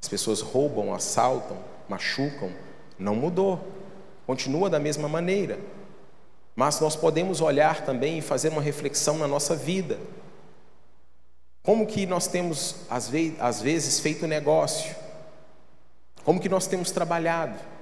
As 0.00 0.08
pessoas 0.08 0.40
roubam, 0.40 0.94
assaltam, 0.94 1.58
machucam, 1.86 2.50
não 2.98 3.14
mudou, 3.14 3.70
continua 4.26 4.70
da 4.70 4.78
mesma 4.78 5.10
maneira. 5.10 5.60
Mas 6.54 6.80
nós 6.80 6.96
podemos 6.96 7.42
olhar 7.42 7.84
também 7.84 8.16
e 8.16 8.22
fazer 8.22 8.48
uma 8.48 8.62
reflexão 8.62 9.18
na 9.18 9.28
nossa 9.28 9.54
vida. 9.54 9.98
Como 11.62 11.86
que 11.86 12.06
nós 12.06 12.26
temos, 12.26 12.76
às 12.88 13.10
vezes, 13.60 14.00
feito 14.00 14.26
negócio? 14.26 14.96
Como 16.24 16.40
que 16.40 16.48
nós 16.48 16.66
temos 16.66 16.90
trabalhado? 16.90 17.75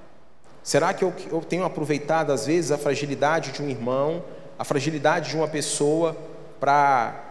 Será 0.65 0.95
que 0.95 1.03
eu, 1.03 1.13
eu 1.31 1.41
tenho 1.41 1.63
aproveitado, 1.63 2.31
às 2.31 2.47
vezes, 2.47 2.71
a 2.71 2.77
fragilidade 2.79 3.51
de 3.51 3.61
um 3.61 3.69
irmão, 3.69 4.23
a 4.57 4.63
fragilidade 4.63 5.29
de 5.29 5.37
uma 5.37 5.47
pessoa 5.47 6.17
para 6.59 7.23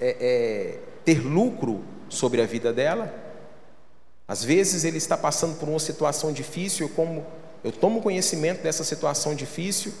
é, 0.00 0.16
é, 0.20 0.78
ter 1.04 1.24
lucro 1.24 1.84
sobre 2.08 2.42
a 2.42 2.44
vida 2.44 2.72
dela. 2.72 3.14
Às 4.26 4.42
vezes 4.42 4.82
ele 4.82 4.96
está 4.96 5.16
passando 5.16 5.56
por 5.60 5.68
uma 5.68 5.78
situação 5.78 6.32
difícil, 6.32 6.88
como 6.88 7.24
eu 7.62 7.70
tomo 7.70 8.02
conhecimento 8.02 8.64
dessa 8.64 8.82
situação 8.82 9.32
difícil, 9.32 9.92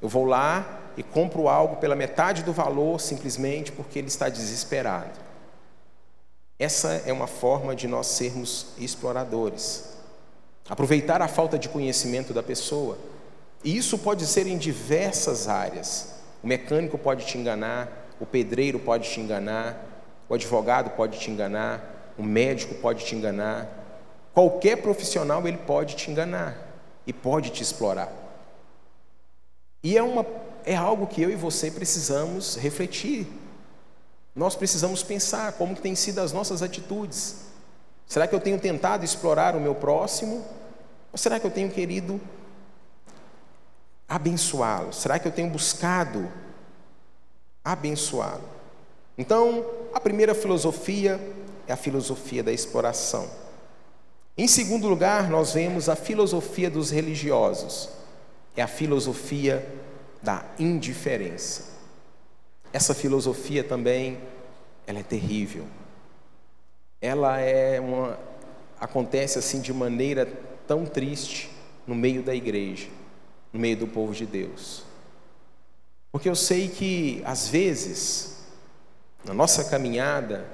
eu 0.00 0.08
vou 0.08 0.24
lá 0.24 0.80
e 0.96 1.02
compro 1.02 1.46
algo 1.46 1.76
pela 1.76 1.94
metade 1.94 2.42
do 2.42 2.54
valor 2.54 3.02
simplesmente 3.02 3.70
porque 3.70 3.98
ele 3.98 4.08
está 4.08 4.30
desesperado. 4.30 5.20
Essa 6.58 7.02
é 7.04 7.12
uma 7.12 7.26
forma 7.26 7.76
de 7.76 7.86
nós 7.86 8.06
sermos 8.06 8.68
exploradores. 8.78 9.91
Aproveitar 10.68 11.20
a 11.20 11.28
falta 11.28 11.58
de 11.58 11.68
conhecimento 11.68 12.32
da 12.32 12.42
pessoa. 12.42 12.98
E 13.64 13.76
isso 13.76 13.98
pode 13.98 14.26
ser 14.26 14.46
em 14.46 14.56
diversas 14.56 15.48
áreas. 15.48 16.14
O 16.42 16.46
mecânico 16.46 16.98
pode 16.98 17.26
te 17.26 17.38
enganar, 17.38 18.14
o 18.20 18.26
pedreiro 18.26 18.78
pode 18.78 19.08
te 19.08 19.20
enganar, 19.20 19.92
o 20.28 20.34
advogado 20.34 20.90
pode 20.90 21.18
te 21.18 21.30
enganar, 21.30 22.14
o 22.16 22.22
médico 22.22 22.74
pode 22.76 23.04
te 23.04 23.14
enganar, 23.14 23.68
qualquer 24.32 24.76
profissional 24.82 25.46
ele 25.46 25.58
pode 25.58 25.94
te 25.94 26.10
enganar 26.10 26.56
e 27.06 27.12
pode 27.12 27.50
te 27.50 27.62
explorar. 27.62 28.12
E 29.82 29.96
é, 29.96 30.02
uma, 30.02 30.24
é 30.64 30.76
algo 30.76 31.06
que 31.06 31.20
eu 31.20 31.30
e 31.30 31.34
você 31.34 31.70
precisamos 31.70 32.56
refletir. 32.56 33.26
Nós 34.34 34.54
precisamos 34.54 35.02
pensar 35.02 35.52
como 35.52 35.74
têm 35.74 35.94
sido 35.94 36.20
as 36.20 36.32
nossas 36.32 36.62
atitudes. 36.62 37.41
Será 38.12 38.26
que 38.26 38.34
eu 38.34 38.40
tenho 38.40 38.58
tentado 38.58 39.06
explorar 39.06 39.56
o 39.56 39.58
meu 39.58 39.74
próximo? 39.74 40.44
Ou 41.10 41.16
será 41.16 41.40
que 41.40 41.46
eu 41.46 41.50
tenho 41.50 41.70
querido 41.70 42.20
abençoá-lo? 44.06 44.92
Será 44.92 45.18
que 45.18 45.26
eu 45.26 45.32
tenho 45.32 45.48
buscado 45.48 46.30
abençoá-lo? 47.64 48.46
Então, 49.16 49.64
a 49.94 49.98
primeira 49.98 50.34
filosofia 50.34 51.18
é 51.66 51.72
a 51.72 51.76
filosofia 51.76 52.42
da 52.42 52.52
exploração. 52.52 53.26
Em 54.36 54.46
segundo 54.46 54.88
lugar, 54.88 55.30
nós 55.30 55.54
vemos 55.54 55.88
a 55.88 55.96
filosofia 55.96 56.68
dos 56.68 56.90
religiosos, 56.90 57.88
é 58.54 58.60
a 58.60 58.68
filosofia 58.68 59.66
da 60.22 60.44
indiferença. 60.58 61.64
Essa 62.74 62.92
filosofia 62.92 63.64
também, 63.64 64.20
ela 64.86 64.98
é 64.98 65.02
terrível. 65.02 65.64
Ela 67.02 67.38
é 67.40 67.78
uma 67.78 68.18
acontece 68.80 69.38
assim 69.38 69.60
de 69.60 69.72
maneira 69.74 70.26
tão 70.66 70.86
triste 70.86 71.50
no 71.86 71.94
meio 71.94 72.22
da 72.22 72.34
igreja, 72.34 72.88
no 73.52 73.60
meio 73.60 73.76
do 73.76 73.86
povo 73.86 74.14
de 74.14 74.24
Deus. 74.24 74.84
Porque 76.10 76.28
eu 76.28 76.34
sei 76.34 76.68
que 76.68 77.22
às 77.26 77.48
vezes 77.48 78.32
na 79.24 79.32
nossa 79.32 79.64
caminhada, 79.64 80.44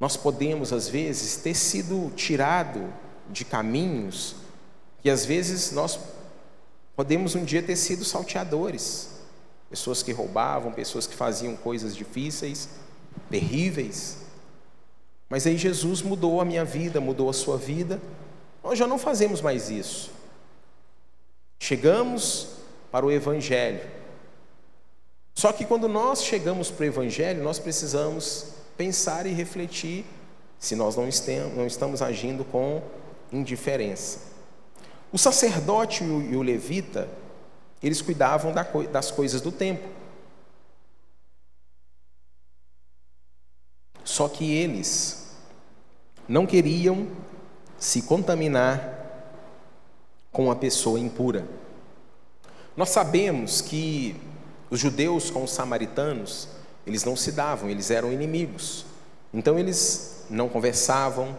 nós 0.00 0.16
podemos, 0.16 0.72
às 0.72 0.88
vezes, 0.88 1.36
ter 1.36 1.54
sido 1.54 2.10
tirado 2.14 2.92
de 3.30 3.44
caminhos 3.44 4.36
que, 5.02 5.10
às 5.10 5.24
vezes, 5.24 5.72
nós 5.72 5.98
podemos 6.94 7.34
um 7.34 7.44
dia 7.44 7.62
ter 7.62 7.76
sido 7.76 8.04
salteadores. 8.04 9.10
Pessoas 9.68 10.02
que 10.02 10.12
roubavam, 10.12 10.72
pessoas 10.72 11.06
que 11.06 11.14
faziam 11.14 11.56
coisas 11.56 11.94
difíceis, 11.94 12.68
terríveis. 13.28 14.18
Mas 15.28 15.46
aí 15.46 15.56
Jesus 15.56 16.02
mudou 16.02 16.40
a 16.40 16.44
minha 16.44 16.64
vida, 16.64 17.00
mudou 17.00 17.28
a 17.28 17.32
sua 17.32 17.56
vida. 17.56 18.00
Nós 18.62 18.78
já 18.78 18.86
não 18.86 18.98
fazemos 18.98 19.40
mais 19.40 19.70
isso. 19.70 20.10
Chegamos 21.58 22.48
para 22.90 23.04
o 23.04 23.10
Evangelho. 23.10 23.80
Só 25.34 25.52
que 25.52 25.64
quando 25.64 25.88
nós 25.88 26.24
chegamos 26.24 26.70
para 26.70 26.84
o 26.84 26.86
Evangelho, 26.86 27.42
nós 27.42 27.58
precisamos 27.58 28.52
pensar 28.76 29.26
e 29.26 29.32
refletir 29.32 30.04
se 30.58 30.74
nós 30.74 30.96
não 30.96 31.06
estamos 31.08 32.00
agindo 32.00 32.44
com 32.44 32.82
indiferença. 33.32 34.20
O 35.12 35.18
sacerdote 35.18 36.04
e 36.04 36.36
o 36.36 36.42
levita, 36.42 37.08
eles 37.82 38.00
cuidavam 38.00 38.52
das 38.90 39.10
coisas 39.10 39.40
do 39.40 39.52
templo. 39.52 39.88
Só 44.06 44.28
que 44.28 44.54
eles 44.54 45.26
não 46.28 46.46
queriam 46.46 47.08
se 47.76 48.02
contaminar 48.02 48.94
com 50.30 50.48
a 50.48 50.54
pessoa 50.54 51.00
impura. 51.00 51.44
Nós 52.76 52.90
sabemos 52.90 53.60
que 53.60 54.14
os 54.70 54.78
judeus 54.78 55.28
com 55.28 55.42
os 55.42 55.50
samaritanos, 55.50 56.48
eles 56.86 57.04
não 57.04 57.16
se 57.16 57.32
davam, 57.32 57.68
eles 57.68 57.90
eram 57.90 58.12
inimigos. 58.12 58.86
Então 59.34 59.58
eles 59.58 60.24
não 60.30 60.48
conversavam, 60.48 61.36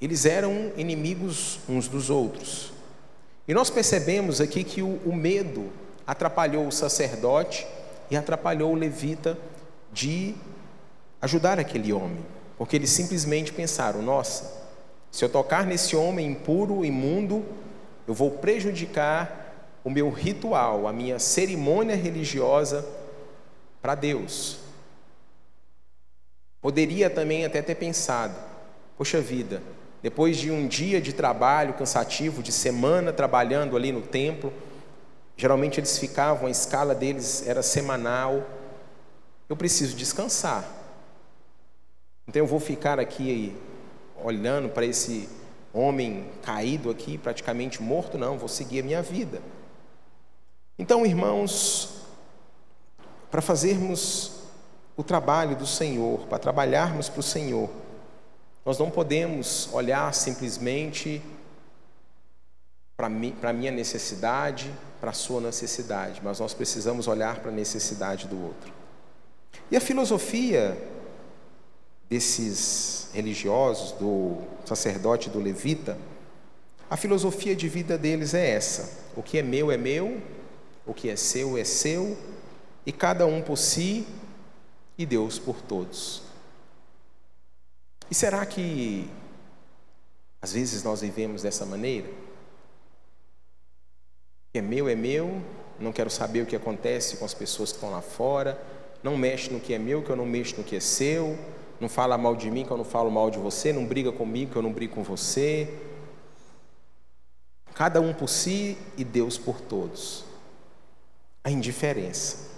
eles 0.00 0.24
eram 0.24 0.70
inimigos 0.76 1.58
uns 1.68 1.88
dos 1.88 2.10
outros. 2.10 2.72
E 3.46 3.52
nós 3.52 3.70
percebemos 3.70 4.40
aqui 4.40 4.62
que 4.62 4.82
o, 4.82 5.00
o 5.04 5.12
medo 5.12 5.72
atrapalhou 6.06 6.68
o 6.68 6.72
sacerdote 6.72 7.66
e 8.08 8.16
atrapalhou 8.16 8.72
o 8.72 8.76
levita 8.76 9.36
de 9.92 10.36
ajudar 11.22 11.60
aquele 11.60 11.92
homem, 11.92 12.18
porque 12.58 12.74
eles 12.74 12.90
simplesmente 12.90 13.52
pensaram: 13.52 14.02
nossa, 14.02 14.60
se 15.10 15.24
eu 15.24 15.28
tocar 15.28 15.64
nesse 15.64 15.94
homem 15.94 16.26
impuro, 16.26 16.84
imundo, 16.84 17.44
eu 18.06 18.12
vou 18.12 18.32
prejudicar 18.32 19.80
o 19.84 19.90
meu 19.90 20.10
ritual, 20.10 20.88
a 20.88 20.92
minha 20.92 21.18
cerimônia 21.20 21.94
religiosa 21.94 22.84
para 23.80 23.94
Deus. 23.94 24.58
Poderia 26.60 27.08
também 27.08 27.44
até 27.44 27.62
ter 27.62 27.76
pensado: 27.76 28.34
poxa 28.98 29.20
vida, 29.20 29.62
depois 30.02 30.36
de 30.36 30.50
um 30.50 30.66
dia 30.66 31.00
de 31.00 31.12
trabalho 31.12 31.74
cansativo, 31.74 32.42
de 32.42 32.50
semana 32.50 33.12
trabalhando 33.12 33.76
ali 33.76 33.92
no 33.92 34.02
templo, 34.02 34.52
geralmente 35.36 35.78
eles 35.78 35.96
ficavam, 35.98 36.48
a 36.48 36.50
escala 36.50 36.94
deles 36.94 37.46
era 37.46 37.62
semanal. 37.62 38.44
Eu 39.48 39.56
preciso 39.56 39.94
descansar. 39.94 40.81
Então 42.32 42.40
eu 42.40 42.46
vou 42.46 42.58
ficar 42.58 42.98
aqui 42.98 43.54
olhando 44.24 44.70
para 44.70 44.86
esse 44.86 45.28
homem 45.70 46.30
caído 46.40 46.88
aqui, 46.88 47.18
praticamente 47.18 47.82
morto, 47.82 48.16
não, 48.16 48.38
vou 48.38 48.48
seguir 48.48 48.80
a 48.80 48.82
minha 48.82 49.02
vida. 49.02 49.42
Então, 50.78 51.04
irmãos, 51.04 52.06
para 53.30 53.42
fazermos 53.42 54.44
o 54.96 55.02
trabalho 55.02 55.54
do 55.56 55.66
Senhor, 55.66 56.20
para 56.20 56.38
trabalharmos 56.38 57.10
para 57.10 57.20
o 57.20 57.22
Senhor, 57.22 57.68
nós 58.64 58.78
não 58.78 58.90
podemos 58.90 59.68
olhar 59.70 60.14
simplesmente 60.14 61.20
para 62.96 63.08
a 63.50 63.52
minha 63.52 63.70
necessidade, 63.70 64.72
para 65.02 65.10
a 65.10 65.14
sua 65.14 65.42
necessidade, 65.42 66.18
mas 66.24 66.40
nós 66.40 66.54
precisamos 66.54 67.06
olhar 67.06 67.40
para 67.40 67.50
a 67.50 67.54
necessidade 67.54 68.26
do 68.26 68.42
outro. 68.42 68.72
E 69.70 69.76
a 69.76 69.80
filosofia 69.82 70.91
desses 72.12 73.08
religiosos, 73.14 73.92
do 73.92 74.36
sacerdote, 74.66 75.30
do 75.30 75.40
levita, 75.40 75.96
a 76.90 76.94
filosofia 76.94 77.56
de 77.56 77.70
vida 77.70 77.96
deles 77.96 78.34
é 78.34 78.50
essa: 78.50 79.08
o 79.16 79.22
que 79.22 79.38
é 79.38 79.42
meu 79.42 79.72
é 79.72 79.78
meu, 79.78 80.20
o 80.84 80.92
que 80.92 81.08
é 81.08 81.16
seu 81.16 81.56
é 81.56 81.64
seu, 81.64 82.18
e 82.84 82.92
cada 82.92 83.24
um 83.24 83.40
por 83.40 83.56
si 83.56 84.06
e 84.98 85.06
Deus 85.06 85.38
por 85.38 85.62
todos. 85.62 86.22
E 88.10 88.14
será 88.14 88.44
que 88.44 89.08
às 90.42 90.52
vezes 90.52 90.82
nós 90.82 91.00
vivemos 91.00 91.40
dessa 91.40 91.64
maneira? 91.64 92.08
O 92.08 92.12
que 94.52 94.58
é 94.58 94.60
meu 94.60 94.86
é 94.86 94.94
meu, 94.94 95.40
não 95.80 95.92
quero 95.92 96.10
saber 96.10 96.42
o 96.42 96.46
que 96.46 96.56
acontece 96.56 97.16
com 97.16 97.24
as 97.24 97.32
pessoas 97.32 97.70
que 97.70 97.76
estão 97.76 97.90
lá 97.90 98.02
fora, 98.02 98.60
não 99.02 99.16
mexe 99.16 99.50
no 99.50 99.58
que 99.58 99.72
é 99.72 99.78
meu, 99.78 100.02
que 100.02 100.10
eu 100.10 100.16
não 100.16 100.26
mexo 100.26 100.58
no 100.58 100.62
que 100.62 100.76
é 100.76 100.80
seu, 100.80 101.38
não 101.82 101.88
fala 101.88 102.16
mal 102.16 102.34
de 102.36 102.50
mim, 102.50 102.64
que 102.64 102.70
eu 102.70 102.76
não 102.76 102.84
falo 102.84 103.10
mal 103.10 103.30
de 103.30 103.38
você, 103.38 103.72
não 103.72 103.84
briga 103.84 104.12
comigo, 104.12 104.52
que 104.52 104.56
eu 104.56 104.62
não 104.62 104.72
brigo 104.72 104.94
com 104.94 105.02
você. 105.02 105.68
Cada 107.74 108.00
um 108.00 108.14
por 108.14 108.28
si 108.28 108.78
e 108.96 109.04
Deus 109.04 109.36
por 109.36 109.60
todos 109.60 110.24
a 111.44 111.50
indiferença. 111.50 112.52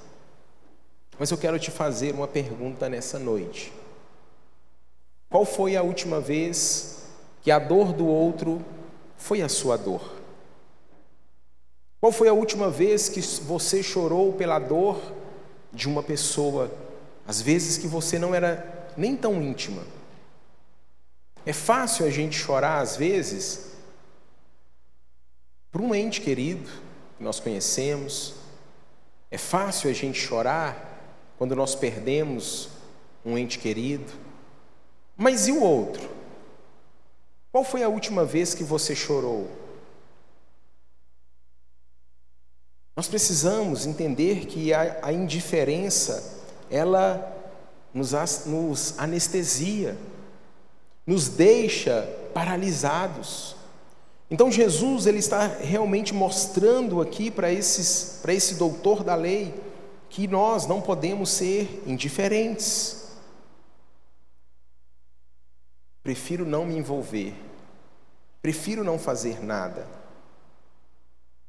Mas 1.18 1.30
eu 1.30 1.38
quero 1.38 1.58
te 1.58 1.70
fazer 1.70 2.12
uma 2.12 2.28
pergunta 2.28 2.88
nessa 2.88 3.18
noite. 3.18 3.72
Qual 5.30 5.46
foi 5.46 5.74
a 5.74 5.82
última 5.82 6.20
vez 6.20 7.04
que 7.40 7.50
a 7.50 7.58
dor 7.58 7.92
do 7.92 8.06
outro 8.06 8.62
foi 9.16 9.40
a 9.40 9.48
sua 9.48 9.78
dor? 9.78 10.12
Qual 11.98 12.12
foi 12.12 12.28
a 12.28 12.34
última 12.34 12.68
vez 12.68 13.08
que 13.08 13.22
você 13.42 13.82
chorou 13.82 14.34
pela 14.34 14.58
dor 14.58 15.00
de 15.72 15.88
uma 15.88 16.02
pessoa, 16.02 16.70
às 17.26 17.40
vezes 17.40 17.78
que 17.78 17.86
você 17.86 18.18
não 18.18 18.34
era 18.34 18.73
nem 18.96 19.16
tão 19.16 19.42
íntima? 19.42 19.82
É 21.46 21.52
fácil 21.52 22.06
a 22.06 22.10
gente 22.10 22.36
chorar, 22.36 22.80
às 22.80 22.96
vezes, 22.96 23.72
por 25.70 25.80
um 25.80 25.94
ente 25.94 26.20
querido 26.20 26.70
que 27.18 27.22
nós 27.22 27.38
conhecemos, 27.38 28.34
é 29.30 29.36
fácil 29.36 29.90
a 29.90 29.92
gente 29.92 30.18
chorar 30.18 30.92
quando 31.36 31.54
nós 31.56 31.74
perdemos 31.74 32.68
um 33.24 33.36
ente 33.36 33.58
querido. 33.58 34.12
Mas 35.16 35.48
e 35.48 35.52
o 35.52 35.62
outro? 35.62 36.08
Qual 37.50 37.64
foi 37.64 37.82
a 37.82 37.88
última 37.88 38.24
vez 38.24 38.54
que 38.54 38.64
você 38.64 38.94
chorou? 38.94 39.50
Nós 42.96 43.08
precisamos 43.08 43.86
entender 43.86 44.46
que 44.46 44.72
a, 44.72 45.00
a 45.02 45.12
indiferença, 45.12 46.42
ela 46.70 47.33
nos, 47.94 48.98
anestesia, 48.98 49.96
nos 51.06 51.28
deixa 51.28 52.02
paralisados. 52.34 53.54
Então 54.28 54.50
Jesus 54.50 55.06
ele 55.06 55.18
está 55.18 55.46
realmente 55.46 56.12
mostrando 56.12 57.00
aqui 57.00 57.30
para 57.30 57.52
esses 57.52 58.18
para 58.20 58.34
esse 58.34 58.56
doutor 58.56 59.04
da 59.04 59.14
lei 59.14 59.54
que 60.08 60.26
nós 60.26 60.66
não 60.66 60.80
podemos 60.80 61.30
ser 61.30 61.82
indiferentes. 61.86 63.04
Prefiro 66.02 66.44
não 66.44 66.66
me 66.66 66.76
envolver. 66.76 67.34
Prefiro 68.42 68.84
não 68.84 68.98
fazer 68.98 69.42
nada. 69.42 69.86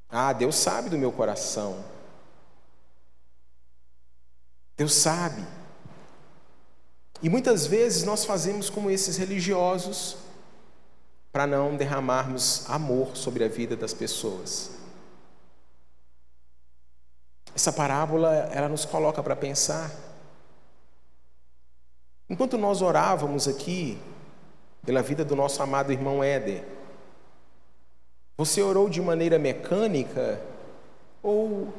Ah, 0.10 0.32
Deus 0.32 0.56
sabe 0.56 0.90
do 0.90 0.98
meu 0.98 1.12
coração. 1.12 1.84
Deus 4.78 4.94
sabe. 4.94 5.44
E 7.22 7.30
muitas 7.30 7.66
vezes 7.66 8.04
nós 8.04 8.26
fazemos 8.26 8.70
como 8.70 8.90
esses 8.90 9.18
religiosos 9.18 10.18
para 11.32 11.48
não 11.48 11.76
derramarmos 11.76 12.70
amor 12.70 13.16
sobre 13.16 13.44
a 13.44 13.48
vida 13.48 13.76
das 13.76 13.94
pessoas. 13.94 14.72
Essa 17.54 17.72
parábola, 17.72 18.34
ela 18.52 18.68
nos 18.68 18.86
coloca 18.86 19.24
para 19.24 19.36
pensar. 19.36 19.92
Enquanto 22.30 22.58
nós 22.58 22.82
orávamos 22.82 23.48
aqui 23.48 23.98
pela 24.86 25.02
vida 25.02 25.24
do 25.24 25.36
nosso 25.36 25.62
amado 25.64 25.92
irmão 25.92 26.24
Éder, 26.24 26.64
você 28.38 28.62
orou 28.62 28.90
de 28.90 29.02
maneira 29.02 29.40
mecânica 29.40 30.42
ou 31.24 31.74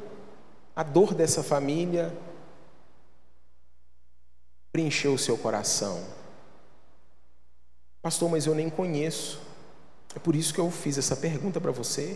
a 0.75 0.83
dor 0.83 1.13
dessa 1.13 1.43
família 1.43 2.11
preencheu 4.77 5.15
o 5.15 5.17
seu 5.17 5.35
coração? 5.35 5.99
Pastor, 7.99 8.29
mas 8.29 8.45
eu 8.45 8.53
nem 8.53 8.69
conheço. 8.69 9.41
É 10.15 10.19
por 10.19 10.35
isso 10.35 10.53
que 10.53 10.59
eu 10.59 10.69
fiz 10.69 10.99
essa 10.99 11.15
pergunta 11.15 11.59
para 11.59 11.71
você. 11.71 12.15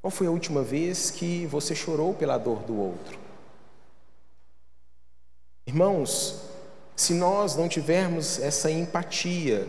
Qual 0.00 0.12
foi 0.12 0.28
a 0.28 0.30
última 0.30 0.62
vez 0.62 1.10
que 1.10 1.44
você 1.46 1.74
chorou 1.74 2.14
pela 2.14 2.38
dor 2.38 2.62
do 2.62 2.78
outro? 2.78 3.18
Irmãos, 5.66 6.42
se 6.94 7.12
nós 7.12 7.56
não 7.56 7.68
tivermos 7.68 8.38
essa 8.38 8.70
empatia, 8.70 9.66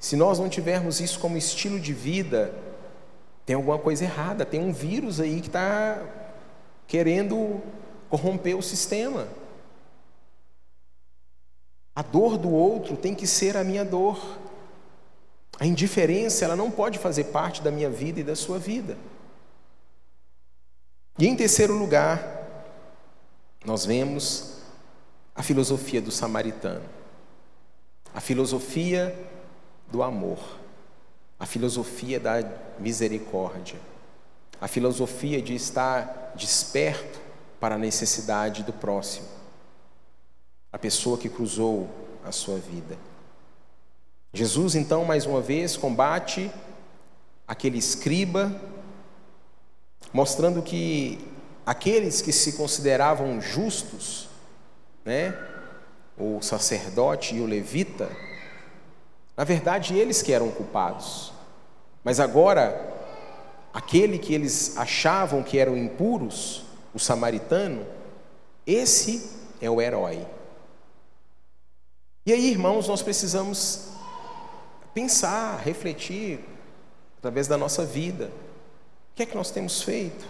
se 0.00 0.16
nós 0.16 0.40
não 0.40 0.48
tivermos 0.48 0.98
isso 0.98 1.20
como 1.20 1.36
estilo 1.36 1.78
de 1.78 1.92
vida, 1.92 2.52
tem 3.46 3.54
alguma 3.54 3.78
coisa 3.78 4.02
errada, 4.02 4.44
tem 4.44 4.58
um 4.58 4.72
vírus 4.72 5.20
aí 5.20 5.40
que 5.40 5.46
está 5.46 6.02
querendo 6.88 7.62
corromper 8.10 8.58
o 8.58 8.62
sistema. 8.62 9.28
A 11.94 12.02
dor 12.02 12.36
do 12.36 12.50
outro 12.50 12.96
tem 12.96 13.14
que 13.14 13.26
ser 13.26 13.56
a 13.56 13.62
minha 13.62 13.84
dor. 13.84 14.38
A 15.60 15.66
indiferença, 15.66 16.44
ela 16.44 16.56
não 16.56 16.70
pode 16.70 16.98
fazer 16.98 17.24
parte 17.24 17.62
da 17.62 17.70
minha 17.70 17.88
vida 17.88 18.18
e 18.18 18.24
da 18.24 18.34
sua 18.34 18.58
vida. 18.58 18.96
E 21.16 21.28
em 21.28 21.36
terceiro 21.36 21.74
lugar, 21.74 22.42
nós 23.64 23.86
vemos 23.86 24.58
a 25.36 25.42
filosofia 25.42 26.02
do 26.02 26.10
samaritano. 26.10 26.84
A 28.12 28.20
filosofia 28.20 29.16
do 29.92 30.02
amor. 30.02 30.40
A 31.38 31.46
filosofia 31.46 32.18
da 32.18 32.42
misericórdia. 32.80 33.78
A 34.60 34.66
filosofia 34.66 35.40
de 35.40 35.54
estar 35.54 36.32
desperto 36.34 37.20
para 37.60 37.76
a 37.76 37.78
necessidade 37.78 38.64
do 38.64 38.72
próximo 38.72 39.43
a 40.74 40.78
pessoa 40.78 41.16
que 41.16 41.28
cruzou 41.28 41.88
a 42.24 42.32
sua 42.32 42.58
vida. 42.58 42.98
Jesus, 44.32 44.74
então, 44.74 45.04
mais 45.04 45.24
uma 45.24 45.40
vez, 45.40 45.76
combate 45.76 46.50
aquele 47.46 47.78
escriba, 47.78 48.52
mostrando 50.12 50.60
que 50.62 51.24
aqueles 51.64 52.20
que 52.20 52.32
se 52.32 52.54
consideravam 52.54 53.40
justos, 53.40 54.28
né, 55.04 55.38
o 56.18 56.42
sacerdote 56.42 57.36
e 57.36 57.40
o 57.40 57.46
levita, 57.46 58.10
na 59.36 59.44
verdade 59.44 59.96
eles 59.96 60.22
que 60.22 60.32
eram 60.32 60.50
culpados. 60.50 61.32
Mas 62.02 62.18
agora, 62.18 62.84
aquele 63.72 64.18
que 64.18 64.34
eles 64.34 64.76
achavam 64.76 65.40
que 65.40 65.56
eram 65.56 65.76
impuros, 65.76 66.64
o 66.92 66.98
samaritano, 66.98 67.86
esse 68.66 69.30
é 69.60 69.70
o 69.70 69.80
herói. 69.80 70.33
E 72.26 72.32
aí, 72.32 72.50
irmãos, 72.50 72.88
nós 72.88 73.02
precisamos 73.02 73.88
pensar, 74.94 75.58
refletir, 75.58 76.40
através 77.18 77.46
da 77.46 77.58
nossa 77.58 77.84
vida, 77.84 78.30
o 79.12 79.14
que 79.14 79.24
é 79.24 79.26
que 79.26 79.36
nós 79.36 79.50
temos 79.50 79.82
feito? 79.82 80.24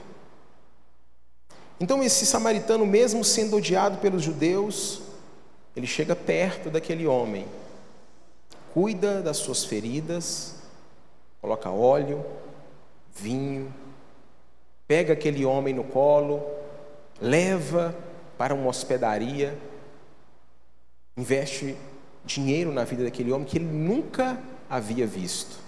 Então, 1.79 2.03
esse 2.03 2.27
samaritano, 2.27 2.85
mesmo 2.85 3.25
sendo 3.25 3.59
odiado 3.59 3.99
pelos 3.99 4.23
judeus, 4.23 5.03
ele 5.77 5.87
chega 5.87 6.17
perto 6.17 6.69
daquele 6.69 7.07
homem, 7.07 7.47
cuida 8.73 9.23
das 9.23 9.37
suas 9.37 9.65
feridas, 9.65 10.57
coloca 11.41 11.71
óleo, 11.71 12.27
vinho, 13.15 13.73
pega 14.89 15.13
aquele 15.13 15.45
homem 15.45 15.73
no 15.73 15.85
colo, 15.85 16.43
leva 17.21 17.95
para 18.37 18.53
uma 18.53 18.69
hospedaria, 18.69 19.57
investe 21.17 21.77
dinheiro 22.25 22.73
na 22.73 22.85
vida 22.85 23.05
daquele 23.05 23.33
homem 23.33 23.47
que 23.47 23.59
ele 23.59 23.65
nunca 23.65 24.41
havia 24.69 25.07
visto. 25.07 25.59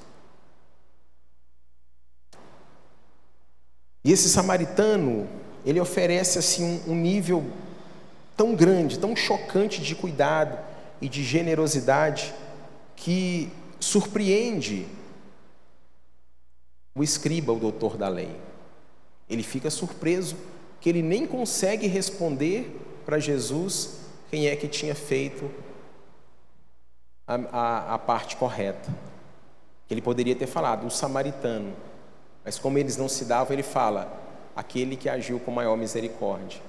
E 4.05 4.13
esse 4.13 4.29
samaritano, 4.29 5.29
ele 5.65 5.81
oferece 5.81 6.39
assim 6.39 6.81
um, 6.87 6.95
nível 6.95 7.45
tão 8.37 8.55
grande, 8.55 8.99
tão 8.99 9.17
chocante 9.17 9.83
de 9.83 9.95
cuidado 9.95 10.57
e 11.01 11.09
de 11.09 11.25
generosidade 11.25 12.33
que 12.95 13.51
surpreende 13.81 14.87
o 16.95 17.03
escriba, 17.03 17.53
o 17.53 17.59
doutor 17.59 17.97
da 17.97 18.09
lei. 18.09 18.31
Ele 19.29 19.43
fica 19.43 19.71
surpreso 19.71 20.37
que 20.81 20.89
ele 20.89 21.03
nem 21.03 21.27
consegue 21.27 21.89
responder 21.89 22.81
para 23.05 23.19
Jesus 23.19 24.06
quem 24.31 24.49
é 24.49 24.57
que 24.57 24.69
tinha 24.69 24.95
feito 24.95 25.51
a, 27.27 27.35
a, 27.35 27.95
a 27.95 27.99
parte 27.99 28.37
correta. 28.37 28.89
Ele 29.91 30.03
poderia 30.03 30.35
ter 30.35 30.47
falado, 30.47 30.87
o 30.87 30.91
samaritano. 30.91 31.75
Mas 32.45 32.59
como 32.59 32.79
eles 32.79 32.97
não 32.97 33.09
se 33.09 33.25
davam, 33.25 33.53
ele 33.53 33.63
fala, 33.63 34.11
aquele 34.55 34.97
que 34.97 35.09
agiu 35.09 35.39
com 35.41 35.51
maior 35.51 35.77
misericórdia. 35.77 36.61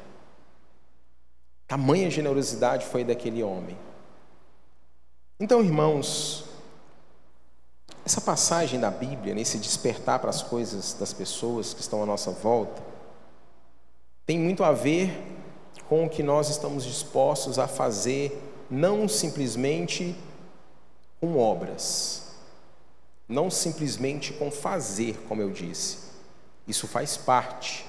Tamanha 1.67 2.09
generosidade 2.09 2.85
foi 2.85 3.03
daquele 3.03 3.43
homem. 3.43 3.77
Então, 5.39 5.61
irmãos, 5.61 6.45
essa 8.05 8.21
passagem 8.21 8.79
da 8.79 8.89
Bíblia, 8.89 9.35
nesse 9.35 9.57
despertar 9.57 10.19
para 10.19 10.29
as 10.29 10.41
coisas 10.41 10.93
das 10.93 11.13
pessoas 11.13 11.73
que 11.73 11.81
estão 11.81 12.01
à 12.01 12.05
nossa 12.05 12.31
volta, 12.31 12.81
tem 14.25 14.39
muito 14.39 14.63
a 14.63 14.71
ver 14.71 15.36
com 15.87 16.05
o 16.05 16.09
que 16.09 16.21
nós 16.21 16.49
estamos 16.49 16.83
dispostos 16.83 17.57
a 17.57 17.67
fazer, 17.67 18.41
não 18.69 19.07
simplesmente 19.07 20.15
com 21.19 21.37
obras, 21.37 22.23
não 23.27 23.49
simplesmente 23.49 24.33
com 24.33 24.51
fazer, 24.51 25.17
como 25.27 25.41
eu 25.41 25.49
disse. 25.49 26.07
Isso 26.67 26.87
faz 26.87 27.15
parte, 27.15 27.85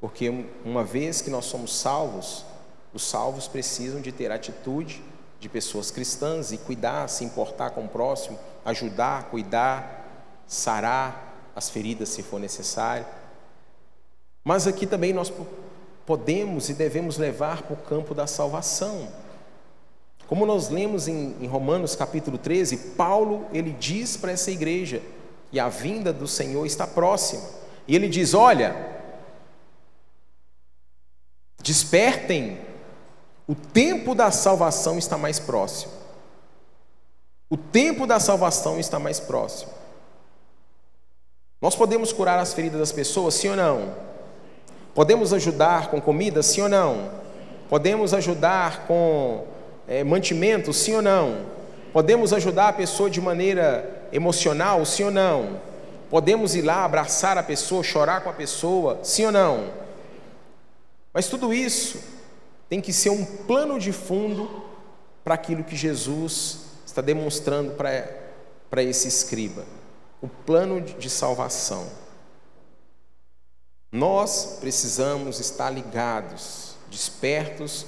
porque 0.00 0.46
uma 0.64 0.84
vez 0.84 1.20
que 1.20 1.30
nós 1.30 1.44
somos 1.46 1.76
salvos, 1.76 2.44
os 2.92 3.02
salvos 3.02 3.48
precisam 3.48 4.00
de 4.00 4.12
ter 4.12 4.30
atitude 4.30 5.02
de 5.40 5.48
pessoas 5.48 5.90
cristãs 5.90 6.52
e 6.52 6.58
cuidar, 6.58 7.08
se 7.08 7.24
importar 7.24 7.70
com 7.70 7.84
o 7.84 7.88
próximo, 7.88 8.38
ajudar, 8.64 9.24
cuidar, 9.24 10.06
sarar 10.46 11.50
as 11.54 11.68
feridas 11.68 12.08
se 12.08 12.22
for 12.22 12.40
necessário. 12.40 13.06
Mas 14.44 14.66
aqui 14.66 14.86
também 14.86 15.12
nós 15.12 15.32
podemos 16.08 16.70
e 16.70 16.72
devemos 16.72 17.18
levar 17.18 17.64
para 17.64 17.74
o 17.74 17.76
campo 17.76 18.14
da 18.14 18.26
salvação. 18.26 19.08
Como 20.26 20.46
nós 20.46 20.70
lemos 20.70 21.06
em, 21.06 21.36
em 21.38 21.46
Romanos 21.46 21.94
capítulo 21.94 22.38
13, 22.38 22.94
Paulo 22.96 23.46
ele 23.52 23.72
diz 23.72 24.16
para 24.16 24.32
essa 24.32 24.50
igreja, 24.50 25.02
e 25.52 25.60
a 25.60 25.68
vinda 25.68 26.10
do 26.10 26.26
Senhor 26.26 26.64
está 26.64 26.86
próxima. 26.86 27.46
E 27.86 27.94
ele 27.94 28.08
diz: 28.08 28.32
Olha, 28.32 28.74
despertem, 31.62 32.58
o 33.46 33.54
tempo 33.54 34.14
da 34.14 34.30
salvação 34.30 34.96
está 34.96 35.18
mais 35.18 35.38
próximo. 35.38 35.92
O 37.50 37.56
tempo 37.58 38.06
da 38.06 38.18
salvação 38.18 38.80
está 38.80 38.98
mais 38.98 39.20
próximo. 39.20 39.72
Nós 41.60 41.76
podemos 41.76 42.14
curar 42.14 42.38
as 42.38 42.54
feridas 42.54 42.80
das 42.80 42.92
pessoas, 42.92 43.34
sim 43.34 43.50
ou 43.50 43.56
não? 43.56 44.08
Podemos 44.98 45.32
ajudar 45.32 45.92
com 45.92 46.00
comida, 46.00 46.42
sim 46.42 46.60
ou 46.60 46.68
não? 46.68 47.08
Podemos 47.68 48.12
ajudar 48.12 48.84
com 48.88 49.46
é, 49.86 50.02
mantimento, 50.02 50.72
sim 50.72 50.92
ou 50.92 51.00
não? 51.00 51.46
Podemos 51.92 52.32
ajudar 52.32 52.70
a 52.70 52.72
pessoa 52.72 53.08
de 53.08 53.20
maneira 53.20 54.08
emocional, 54.10 54.84
sim 54.84 55.04
ou 55.04 55.12
não? 55.12 55.60
Podemos 56.10 56.56
ir 56.56 56.62
lá 56.62 56.84
abraçar 56.84 57.38
a 57.38 57.44
pessoa, 57.44 57.84
chorar 57.84 58.22
com 58.22 58.30
a 58.30 58.32
pessoa, 58.32 58.98
sim 59.04 59.24
ou 59.26 59.30
não? 59.30 59.70
Mas 61.14 61.28
tudo 61.28 61.54
isso 61.54 62.00
tem 62.68 62.80
que 62.80 62.92
ser 62.92 63.10
um 63.10 63.24
plano 63.24 63.78
de 63.78 63.92
fundo 63.92 64.50
para 65.22 65.34
aquilo 65.34 65.62
que 65.62 65.76
Jesus 65.76 66.58
está 66.84 67.00
demonstrando 67.00 67.70
para 67.70 68.82
esse 68.82 69.06
escriba 69.06 69.62
o 70.20 70.26
plano 70.26 70.80
de 70.80 71.08
salvação. 71.08 71.86
Nós 73.90 74.58
precisamos 74.60 75.40
estar 75.40 75.70
ligados, 75.70 76.74
despertos 76.90 77.86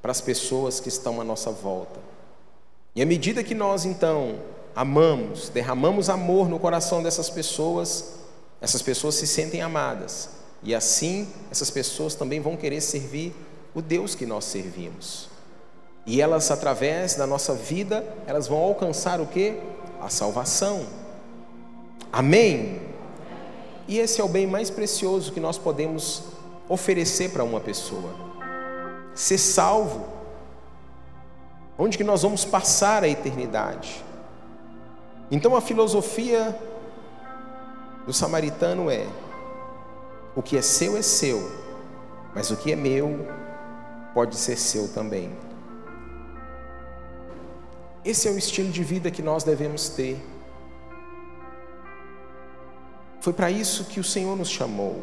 para 0.00 0.12
as 0.12 0.20
pessoas 0.20 0.78
que 0.78 0.88
estão 0.88 1.20
à 1.20 1.24
nossa 1.24 1.50
volta. 1.50 1.98
E 2.94 3.02
à 3.02 3.06
medida 3.06 3.42
que 3.42 3.54
nós 3.54 3.84
então 3.84 4.38
amamos, 4.74 5.48
derramamos 5.48 6.08
amor 6.08 6.48
no 6.48 6.58
coração 6.58 7.02
dessas 7.02 7.28
pessoas, 7.28 8.14
essas 8.60 8.80
pessoas 8.80 9.16
se 9.16 9.26
sentem 9.26 9.60
amadas. 9.60 10.30
E 10.62 10.74
assim, 10.74 11.28
essas 11.50 11.70
pessoas 11.70 12.14
também 12.14 12.40
vão 12.40 12.56
querer 12.56 12.80
servir 12.80 13.34
o 13.74 13.82
Deus 13.82 14.14
que 14.14 14.26
nós 14.26 14.44
servimos. 14.44 15.28
E 16.06 16.20
elas, 16.20 16.50
através 16.50 17.14
da 17.14 17.26
nossa 17.26 17.54
vida, 17.54 18.04
elas 18.26 18.46
vão 18.46 18.58
alcançar 18.58 19.20
o 19.20 19.26
que? 19.26 19.58
A 20.00 20.08
salvação. 20.08 20.86
Amém? 22.12 22.89
E 23.90 23.98
esse 23.98 24.20
é 24.20 24.24
o 24.24 24.28
bem 24.28 24.46
mais 24.46 24.70
precioso 24.70 25.32
que 25.32 25.40
nós 25.40 25.58
podemos 25.58 26.22
oferecer 26.68 27.32
para 27.32 27.42
uma 27.42 27.58
pessoa. 27.58 28.14
Ser 29.16 29.36
salvo. 29.36 30.06
Onde 31.76 31.98
que 31.98 32.04
nós 32.04 32.22
vamos 32.22 32.44
passar 32.44 33.02
a 33.02 33.08
eternidade? 33.08 34.04
Então 35.28 35.56
a 35.56 35.60
filosofia 35.60 36.56
do 38.06 38.12
samaritano 38.12 38.88
é: 38.88 39.04
o 40.36 40.40
que 40.40 40.56
é 40.56 40.62
seu 40.62 40.96
é 40.96 41.02
seu, 41.02 41.50
mas 42.32 42.48
o 42.52 42.56
que 42.56 42.70
é 42.70 42.76
meu 42.76 43.26
pode 44.14 44.36
ser 44.36 44.56
seu 44.56 44.86
também. 44.86 45.32
Esse 48.04 48.28
é 48.28 48.30
o 48.30 48.38
estilo 48.38 48.70
de 48.70 48.84
vida 48.84 49.10
que 49.10 49.20
nós 49.20 49.42
devemos 49.42 49.88
ter. 49.88 50.16
Foi 53.20 53.32
para 53.32 53.50
isso 53.50 53.84
que 53.84 54.00
o 54.00 54.04
Senhor 54.04 54.36
nos 54.36 54.48
chamou. 54.48 55.02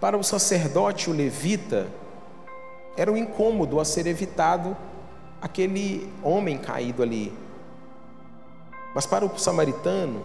Para 0.00 0.16
o 0.16 0.24
sacerdote, 0.24 1.10
o 1.10 1.12
levita, 1.12 1.88
era 2.96 3.12
um 3.12 3.16
incômodo 3.16 3.78
a 3.78 3.84
ser 3.84 4.06
evitado 4.06 4.76
aquele 5.40 6.10
homem 6.22 6.56
caído 6.56 7.02
ali. 7.02 7.32
Mas 8.94 9.06
para 9.06 9.24
o 9.24 9.38
samaritano, 9.38 10.24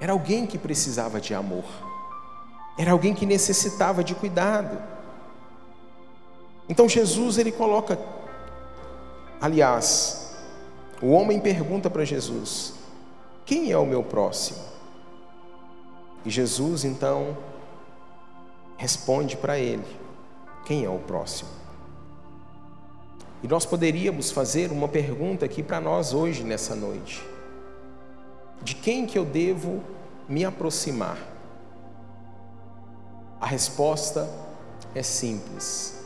era 0.00 0.12
alguém 0.12 0.46
que 0.46 0.58
precisava 0.58 1.20
de 1.20 1.34
amor, 1.34 1.64
era 2.78 2.92
alguém 2.92 3.14
que 3.14 3.26
necessitava 3.26 4.04
de 4.04 4.14
cuidado. 4.14 4.80
Então 6.68 6.88
Jesus 6.88 7.38
ele 7.38 7.50
coloca, 7.50 7.98
aliás, 9.40 10.36
o 11.02 11.10
homem 11.10 11.40
pergunta 11.40 11.90
para 11.90 12.04
Jesus: 12.04 12.74
Quem 13.44 13.72
é 13.72 13.78
o 13.78 13.86
meu 13.86 14.02
próximo? 14.02 14.75
E 16.26 16.30
Jesus 16.30 16.84
então 16.84 17.38
responde 18.76 19.36
para 19.36 19.60
ele: 19.60 19.86
Quem 20.66 20.84
é 20.84 20.90
o 20.90 20.98
próximo? 20.98 21.48
E 23.44 23.46
nós 23.46 23.64
poderíamos 23.64 24.32
fazer 24.32 24.72
uma 24.72 24.88
pergunta 24.88 25.44
aqui 25.44 25.62
para 25.62 25.80
nós 25.80 26.12
hoje, 26.12 26.42
nessa 26.42 26.74
noite: 26.74 27.24
De 28.60 28.74
quem 28.74 29.06
que 29.06 29.16
eu 29.16 29.24
devo 29.24 29.80
me 30.28 30.44
aproximar? 30.44 31.16
A 33.40 33.46
resposta 33.46 34.28
é 34.96 35.04
simples. 35.04 36.04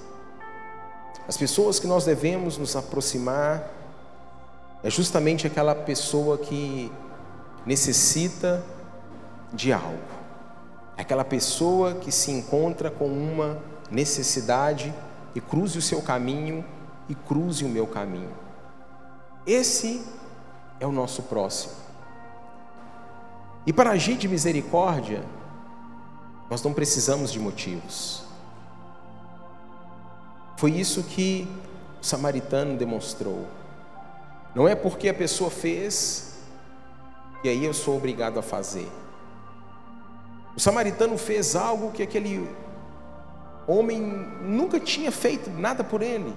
As 1.26 1.36
pessoas 1.38 1.80
que 1.80 1.86
nós 1.86 2.04
devemos 2.04 2.58
nos 2.58 2.76
aproximar 2.76 3.70
é 4.82 4.90
justamente 4.90 5.46
aquela 5.46 5.74
pessoa 5.74 6.36
que 6.36 6.92
necessita 7.64 8.62
de 9.52 9.72
algo. 9.72 9.98
Aquela 10.96 11.24
pessoa 11.24 11.94
que 11.94 12.12
se 12.12 12.30
encontra 12.30 12.90
com 12.90 13.06
uma 13.06 13.58
necessidade 13.90 14.94
e 15.34 15.40
cruze 15.40 15.78
o 15.78 15.82
seu 15.82 16.02
caminho 16.02 16.64
e 17.08 17.14
cruze 17.14 17.64
o 17.64 17.68
meu 17.68 17.86
caminho. 17.86 18.32
Esse 19.46 20.04
é 20.78 20.86
o 20.86 20.92
nosso 20.92 21.24
próximo. 21.24 21.74
E 23.66 23.72
para 23.72 23.90
agir 23.90 24.16
de 24.16 24.28
misericórdia, 24.28 25.22
nós 26.48 26.62
não 26.62 26.72
precisamos 26.72 27.30
de 27.30 27.38
motivos. 27.38 28.22
Foi 30.56 30.72
isso 30.72 31.02
que 31.02 31.48
o 32.00 32.04
samaritano 32.04 32.76
demonstrou. 32.76 33.46
Não 34.54 34.66
é 34.66 34.74
porque 34.74 35.08
a 35.08 35.14
pessoa 35.14 35.50
fez, 35.50 36.34
e 37.44 37.48
aí 37.48 37.64
eu 37.64 37.72
sou 37.72 37.96
obrigado 37.96 38.38
a 38.38 38.42
fazer. 38.42 38.90
O 40.56 40.60
samaritano 40.60 41.16
fez 41.16 41.54
algo 41.54 41.92
que 41.92 42.02
aquele 42.02 42.48
homem 43.66 44.00
nunca 44.42 44.80
tinha 44.80 45.12
feito 45.12 45.50
nada 45.50 45.84
por 45.84 46.02
ele. 46.02 46.34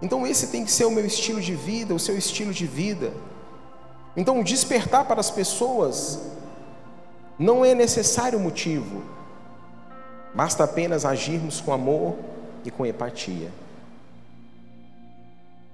Então, 0.00 0.26
esse 0.26 0.48
tem 0.48 0.64
que 0.64 0.72
ser 0.72 0.84
o 0.84 0.90
meu 0.90 1.06
estilo 1.06 1.40
de 1.40 1.54
vida, 1.54 1.94
o 1.94 1.98
seu 1.98 2.18
estilo 2.18 2.52
de 2.52 2.66
vida. 2.66 3.12
Então, 4.16 4.42
despertar 4.42 5.04
para 5.06 5.20
as 5.20 5.30
pessoas 5.30 6.20
não 7.38 7.64
é 7.64 7.74
necessário 7.74 8.38
motivo, 8.38 9.02
basta 10.34 10.64
apenas 10.64 11.04
agirmos 11.04 11.60
com 11.60 11.72
amor 11.72 12.16
e 12.64 12.70
com 12.70 12.84
empatia. 12.84 13.50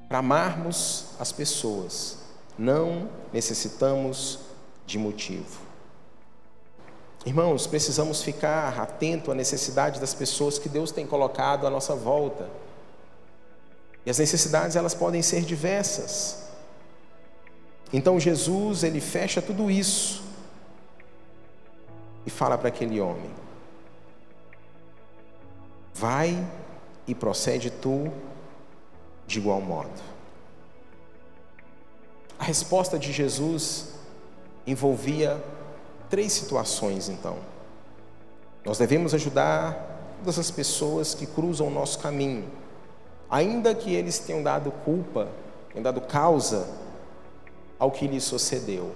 Para 0.08 0.18
amarmos 0.18 1.06
as 1.18 1.32
pessoas, 1.32 2.18
não 2.58 3.08
necessitamos 3.32 4.38
de 4.86 4.98
motivo. 4.98 5.67
Irmãos, 7.28 7.66
precisamos 7.66 8.22
ficar 8.22 8.80
atento 8.80 9.30
à 9.30 9.34
necessidade 9.34 10.00
das 10.00 10.14
pessoas 10.14 10.58
que 10.58 10.66
Deus 10.66 10.90
tem 10.90 11.06
colocado 11.06 11.66
à 11.66 11.70
nossa 11.70 11.94
volta. 11.94 12.48
E 14.06 14.08
as 14.08 14.18
necessidades 14.18 14.76
elas 14.76 14.94
podem 14.94 15.20
ser 15.20 15.42
diversas. 15.42 16.48
Então 17.92 18.18
Jesus, 18.18 18.82
ele 18.82 18.98
fecha 18.98 19.42
tudo 19.42 19.70
isso 19.70 20.22
e 22.24 22.30
fala 22.30 22.56
para 22.56 22.68
aquele 22.68 22.98
homem: 22.98 23.30
Vai 25.92 26.50
e 27.06 27.14
procede 27.14 27.70
tu 27.70 28.10
de 29.26 29.38
igual 29.38 29.60
modo. 29.60 30.00
A 32.38 32.44
resposta 32.44 32.98
de 32.98 33.12
Jesus 33.12 33.88
envolvia 34.66 35.38
três 36.08 36.32
situações, 36.32 37.08
então. 37.08 37.36
Nós 38.64 38.78
devemos 38.78 39.14
ajudar 39.14 40.18
todas 40.18 40.38
as 40.38 40.50
pessoas 40.50 41.14
que 41.14 41.26
cruzam 41.26 41.68
o 41.68 41.70
nosso 41.70 41.98
caminho 41.98 42.48
ainda 43.30 43.74
que 43.74 43.94
eles 43.94 44.18
tenham 44.18 44.42
dado 44.42 44.70
culpa, 44.70 45.28
tenham 45.70 45.82
dado 45.82 46.00
causa 46.00 46.68
ao 47.78 47.90
que 47.90 48.06
lhe 48.06 48.20
sucedeu. 48.20 48.92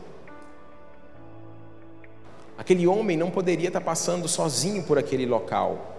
Aquele 2.56 2.86
homem 2.86 3.16
não 3.16 3.30
poderia 3.30 3.68
estar 3.68 3.80
passando 3.80 4.28
sozinho 4.28 4.82
por 4.84 4.98
aquele 4.98 5.26
local, 5.26 5.96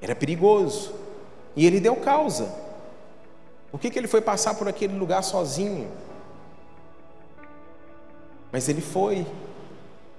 era 0.00 0.14
perigoso, 0.14 0.92
e 1.54 1.66
ele 1.66 1.80
deu 1.80 1.96
causa. 1.96 2.54
Por 3.70 3.80
que, 3.80 3.90
que 3.90 3.98
ele 3.98 4.08
foi 4.08 4.20
passar 4.20 4.54
por 4.54 4.68
aquele 4.68 4.96
lugar 4.96 5.22
sozinho? 5.22 5.90
Mas 8.52 8.68
ele 8.68 8.80
foi. 8.80 9.26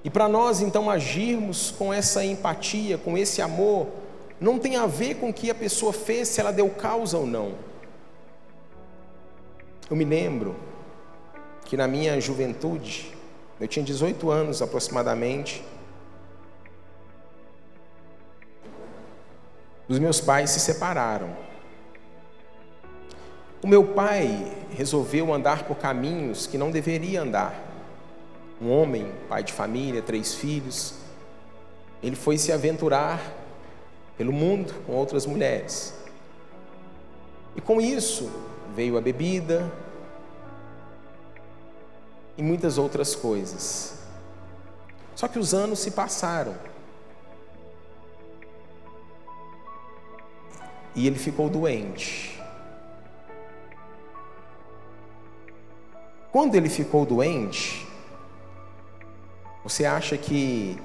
E 0.07 0.09
para 0.09 0.29
nós 0.29 0.61
então 0.61 0.89
agirmos 0.89 1.69
com 1.69 1.93
essa 1.93 2.23
empatia, 2.23 2.97
com 2.97 3.17
esse 3.17 3.41
amor, 3.41 3.87
não 4.39 4.57
tem 4.57 4.77
a 4.77 4.85
ver 4.85 5.15
com 5.15 5.31
o 5.31 5.33
que 5.33 5.51
a 5.51 5.53
pessoa 5.53 5.91
fez, 5.91 6.29
se 6.29 6.39
ela 6.39 6.53
deu 6.53 6.69
causa 6.69 7.17
ou 7.17 7.27
não. 7.27 7.55
Eu 9.89 9.97
me 9.97 10.05
lembro 10.05 10.55
que 11.65 11.75
na 11.75 11.89
minha 11.89 12.21
juventude, 12.21 13.13
eu 13.59 13.67
tinha 13.67 13.83
18 13.83 14.31
anos 14.31 14.61
aproximadamente, 14.61 15.61
os 19.89 19.99
meus 19.99 20.21
pais 20.21 20.51
se 20.51 20.61
separaram. 20.61 21.35
O 23.61 23.67
meu 23.67 23.83
pai 23.83 24.55
resolveu 24.71 25.33
andar 25.33 25.63
por 25.63 25.75
caminhos 25.75 26.47
que 26.47 26.57
não 26.57 26.71
deveria 26.71 27.23
andar. 27.23 27.66
Um 28.59 28.71
homem, 28.71 29.11
pai 29.29 29.43
de 29.43 29.53
família, 29.53 30.01
três 30.01 30.33
filhos, 30.33 30.95
ele 32.01 32.15
foi 32.15 32.37
se 32.37 32.51
aventurar 32.51 33.21
pelo 34.17 34.33
mundo 34.33 34.73
com 34.85 34.93
outras 34.93 35.25
mulheres. 35.25 35.93
E 37.55 37.61
com 37.61 37.81
isso 37.81 38.31
veio 38.75 38.97
a 38.97 39.01
bebida 39.01 39.71
e 42.37 42.43
muitas 42.43 42.77
outras 42.77 43.15
coisas. 43.15 43.97
Só 45.15 45.27
que 45.27 45.39
os 45.39 45.53
anos 45.53 45.79
se 45.79 45.91
passaram. 45.91 46.55
E 50.93 51.07
ele 51.07 51.17
ficou 51.17 51.49
doente. 51.49 52.39
Quando 56.31 56.53
ele 56.53 56.69
ficou 56.69 57.03
doente, 57.03 57.86
você 59.67 59.85
acha 59.85 60.17
que 60.17 60.79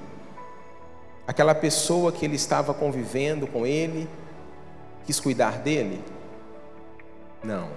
Aquela 1.25 1.55
pessoa 1.55 2.11
que 2.11 2.25
ele 2.25 2.35
estava 2.35 2.73
convivendo 2.73 3.47
com 3.47 3.65
ele 3.65 4.09
quis 5.05 5.19
cuidar 5.19 5.59
dele? 5.59 6.03
Não. 7.41 7.69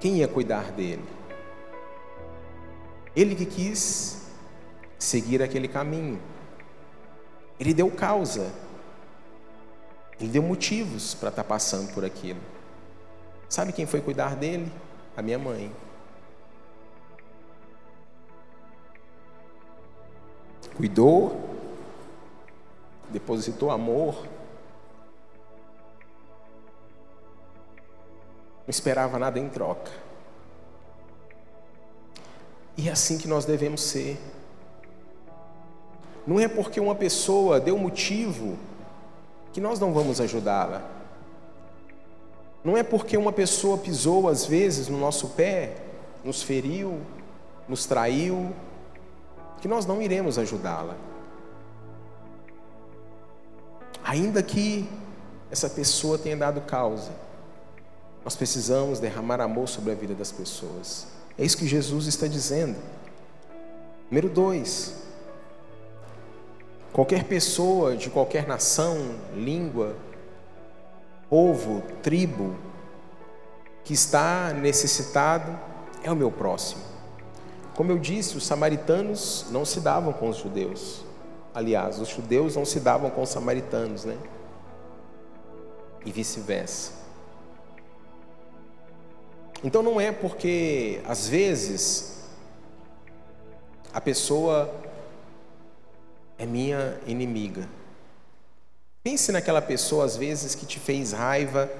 Quem 0.00 0.16
ia 0.16 0.28
cuidar 0.28 0.72
dele? 0.72 1.04
Ele 3.14 3.34
que 3.34 3.44
quis 3.44 4.28
seguir 4.98 5.42
aquele 5.42 5.68
caminho. 5.68 6.20
Ele 7.60 7.74
deu 7.74 7.90
causa. 7.90 8.50
Ele 10.18 10.30
deu 10.30 10.42
motivos 10.42 11.14
para 11.14 11.28
estar 11.28 11.44
passando 11.44 11.92
por 11.92 12.04
aquilo. 12.04 12.40
Sabe 13.48 13.72
quem 13.72 13.86
foi 13.86 14.00
cuidar 14.00 14.36
dele? 14.36 14.72
A 15.16 15.20
minha 15.20 15.38
mãe. 15.38 15.70
Cuidou, 20.78 21.36
depositou 23.10 23.72
amor, 23.72 24.14
não 28.64 28.70
esperava 28.70 29.18
nada 29.18 29.40
em 29.40 29.48
troca. 29.48 29.90
E 32.76 32.88
é 32.88 32.92
assim 32.92 33.18
que 33.18 33.26
nós 33.26 33.44
devemos 33.44 33.82
ser. 33.82 34.20
Não 36.24 36.38
é 36.38 36.46
porque 36.46 36.78
uma 36.78 36.94
pessoa 36.94 37.58
deu 37.58 37.76
motivo 37.76 38.56
que 39.52 39.60
nós 39.60 39.80
não 39.80 39.92
vamos 39.92 40.20
ajudá-la. 40.20 40.88
Não 42.62 42.76
é 42.76 42.84
porque 42.84 43.16
uma 43.16 43.32
pessoa 43.32 43.78
pisou 43.78 44.28
às 44.28 44.46
vezes 44.46 44.86
no 44.86 44.98
nosso 44.98 45.30
pé, 45.30 45.74
nos 46.22 46.40
feriu, 46.40 47.00
nos 47.68 47.84
traiu, 47.84 48.54
que 49.60 49.68
nós 49.68 49.86
não 49.86 50.00
iremos 50.00 50.38
ajudá-la. 50.38 50.96
Ainda 54.04 54.42
que 54.42 54.88
essa 55.50 55.68
pessoa 55.68 56.18
tenha 56.18 56.36
dado 56.36 56.60
causa, 56.62 57.10
nós 58.24 58.36
precisamos 58.36 59.00
derramar 59.00 59.40
amor 59.40 59.68
sobre 59.68 59.92
a 59.92 59.94
vida 59.94 60.14
das 60.14 60.30
pessoas. 60.30 61.06
É 61.36 61.44
isso 61.44 61.56
que 61.56 61.66
Jesus 61.66 62.06
está 62.06 62.26
dizendo. 62.26 62.76
Número 64.10 64.28
dois, 64.28 64.94
qualquer 66.92 67.24
pessoa 67.24 67.96
de 67.96 68.10
qualquer 68.10 68.46
nação, 68.46 68.96
língua, 69.34 69.94
povo, 71.28 71.82
tribo, 72.02 72.56
que 73.84 73.92
está 73.92 74.52
necessitado, 74.52 75.58
é 76.02 76.10
o 76.10 76.16
meu 76.16 76.30
próximo. 76.30 76.82
Como 77.78 77.92
eu 77.92 77.98
disse, 78.00 78.36
os 78.36 78.44
samaritanos 78.44 79.46
não 79.52 79.64
se 79.64 79.78
davam 79.78 80.12
com 80.12 80.28
os 80.28 80.38
judeus. 80.38 81.04
Aliás, 81.54 82.00
os 82.00 82.08
judeus 82.08 82.56
não 82.56 82.64
se 82.64 82.80
davam 82.80 83.08
com 83.08 83.22
os 83.22 83.28
samaritanos, 83.28 84.04
né? 84.04 84.18
E 86.04 86.10
vice-versa. 86.10 86.90
Então 89.62 89.80
não 89.80 90.00
é 90.00 90.10
porque 90.10 91.00
às 91.06 91.28
vezes 91.28 92.24
a 93.94 94.00
pessoa 94.00 94.74
é 96.36 96.44
minha 96.44 96.98
inimiga. 97.06 97.68
Pense 99.04 99.30
naquela 99.30 99.62
pessoa 99.62 100.04
às 100.04 100.16
vezes 100.16 100.56
que 100.56 100.66
te 100.66 100.80
fez 100.80 101.12
raiva 101.12 101.70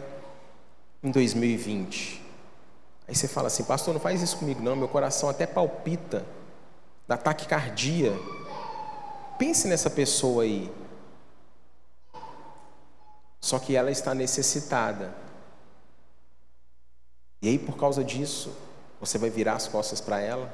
em 1.03 1.11
2020. 1.11 2.28
Aí 3.09 3.15
você 3.15 3.27
fala 3.27 3.47
assim, 3.47 3.65
pastor, 3.65 3.95
não 3.95 4.01
faz 4.01 4.21
isso 4.21 4.37
comigo, 4.37 4.63
não. 4.63 4.77
Meu 4.77 4.87
coração 4.87 5.31
até 5.31 5.47
palpita, 5.47 6.27
dá 7.07 7.17
taquicardia. 7.17 8.13
Pense 9.39 9.67
nessa 9.67 9.89
pessoa 9.89 10.43
aí. 10.43 10.71
Só 13.41 13.59
que 13.59 13.75
ela 13.75 13.91
está 13.91 14.15
necessitada. 14.15 15.15
E 17.41 17.49
aí, 17.49 17.59
por 17.59 17.79
causa 17.79 18.05
disso, 18.05 18.53
você 19.01 19.17
vai 19.17 19.31
virar 19.31 19.55
as 19.55 19.67
costas 19.67 20.01
para 20.01 20.21
ela? 20.21 20.53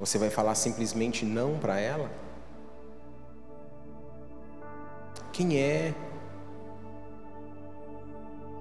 Você 0.00 0.18
vai 0.18 0.30
falar 0.30 0.56
simplesmente 0.56 1.24
não 1.24 1.58
para 1.58 1.78
ela? 1.78 2.10
Quem 5.32 5.58
é 5.58 5.94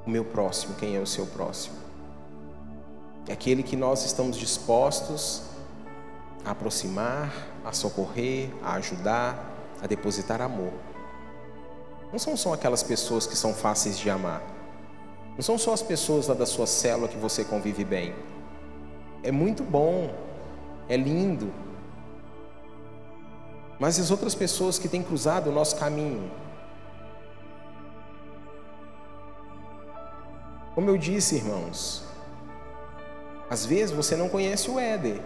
o 0.05 0.09
meu 0.09 0.25
próximo, 0.25 0.75
quem 0.75 0.95
é 0.95 0.99
o 0.99 1.07
seu 1.07 1.25
próximo. 1.25 1.75
É 3.27 3.33
aquele 3.33 3.63
que 3.63 3.75
nós 3.75 4.05
estamos 4.05 4.37
dispostos 4.37 5.43
a 6.43 6.51
aproximar, 6.51 7.33
a 7.63 7.71
socorrer, 7.71 8.49
a 8.61 8.73
ajudar, 8.73 9.51
a 9.81 9.87
depositar 9.87 10.41
amor. 10.41 10.73
Não 12.11 12.19
são 12.19 12.35
só 12.35 12.53
aquelas 12.53 12.83
pessoas 12.83 13.25
que 13.25 13.35
são 13.35 13.53
fáceis 13.53 13.97
de 13.97 14.09
amar. 14.09 14.43
Não 15.35 15.41
são 15.41 15.57
só 15.57 15.73
as 15.73 15.81
pessoas 15.81 16.27
lá 16.27 16.35
da 16.35 16.45
sua 16.45 16.67
célula 16.67 17.07
que 17.07 17.17
você 17.17 17.43
convive 17.43 17.83
bem. 17.83 18.13
É 19.23 19.31
muito 19.31 19.63
bom, 19.63 20.13
é 20.87 20.97
lindo. 20.97 21.51
Mas 23.79 23.99
as 23.99 24.11
outras 24.11 24.35
pessoas 24.35 24.77
que 24.77 24.87
têm 24.87 25.01
cruzado 25.01 25.49
o 25.49 25.53
nosso 25.53 25.77
caminho, 25.77 26.29
Como 30.75 30.89
eu 30.89 30.97
disse, 30.97 31.35
irmãos, 31.35 32.03
às 33.49 33.65
vezes 33.65 33.95
você 33.95 34.15
não 34.15 34.27
conhece 34.27 34.69
o 34.71 34.79
Éder. 34.79 35.21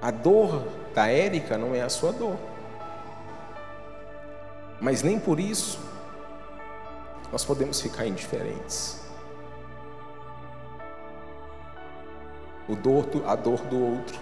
A 0.00 0.10
dor 0.10 0.66
da 0.94 1.08
Érica 1.08 1.58
não 1.58 1.74
é 1.74 1.82
a 1.82 1.88
sua 1.88 2.12
dor. 2.12 2.36
Mas 4.80 5.02
nem 5.02 5.18
por 5.18 5.38
isso 5.40 5.78
nós 7.30 7.44
podemos 7.44 7.80
ficar 7.80 8.06
indiferentes. 8.06 9.00
O 12.68 12.76
dor, 12.76 13.06
a 13.26 13.34
dor 13.34 13.60
do 13.62 13.78
outro 13.78 14.18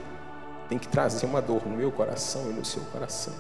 tem 0.69 0.79
que 0.79 0.89
trazer 0.89 1.27
uma 1.27 1.43
dor 1.43 1.67
no 1.67 1.77
meu 1.77 1.93
coração 1.93 2.51
e 2.51 2.53
no 2.53 2.65
seu 2.65 2.83
coração. 2.87 3.35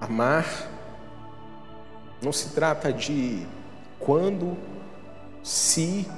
Amar 0.00 0.44
não 2.20 2.32
se 2.32 2.50
trata 2.50 2.92
de 2.92 3.46
quando, 3.98 4.56
se. 5.42 6.08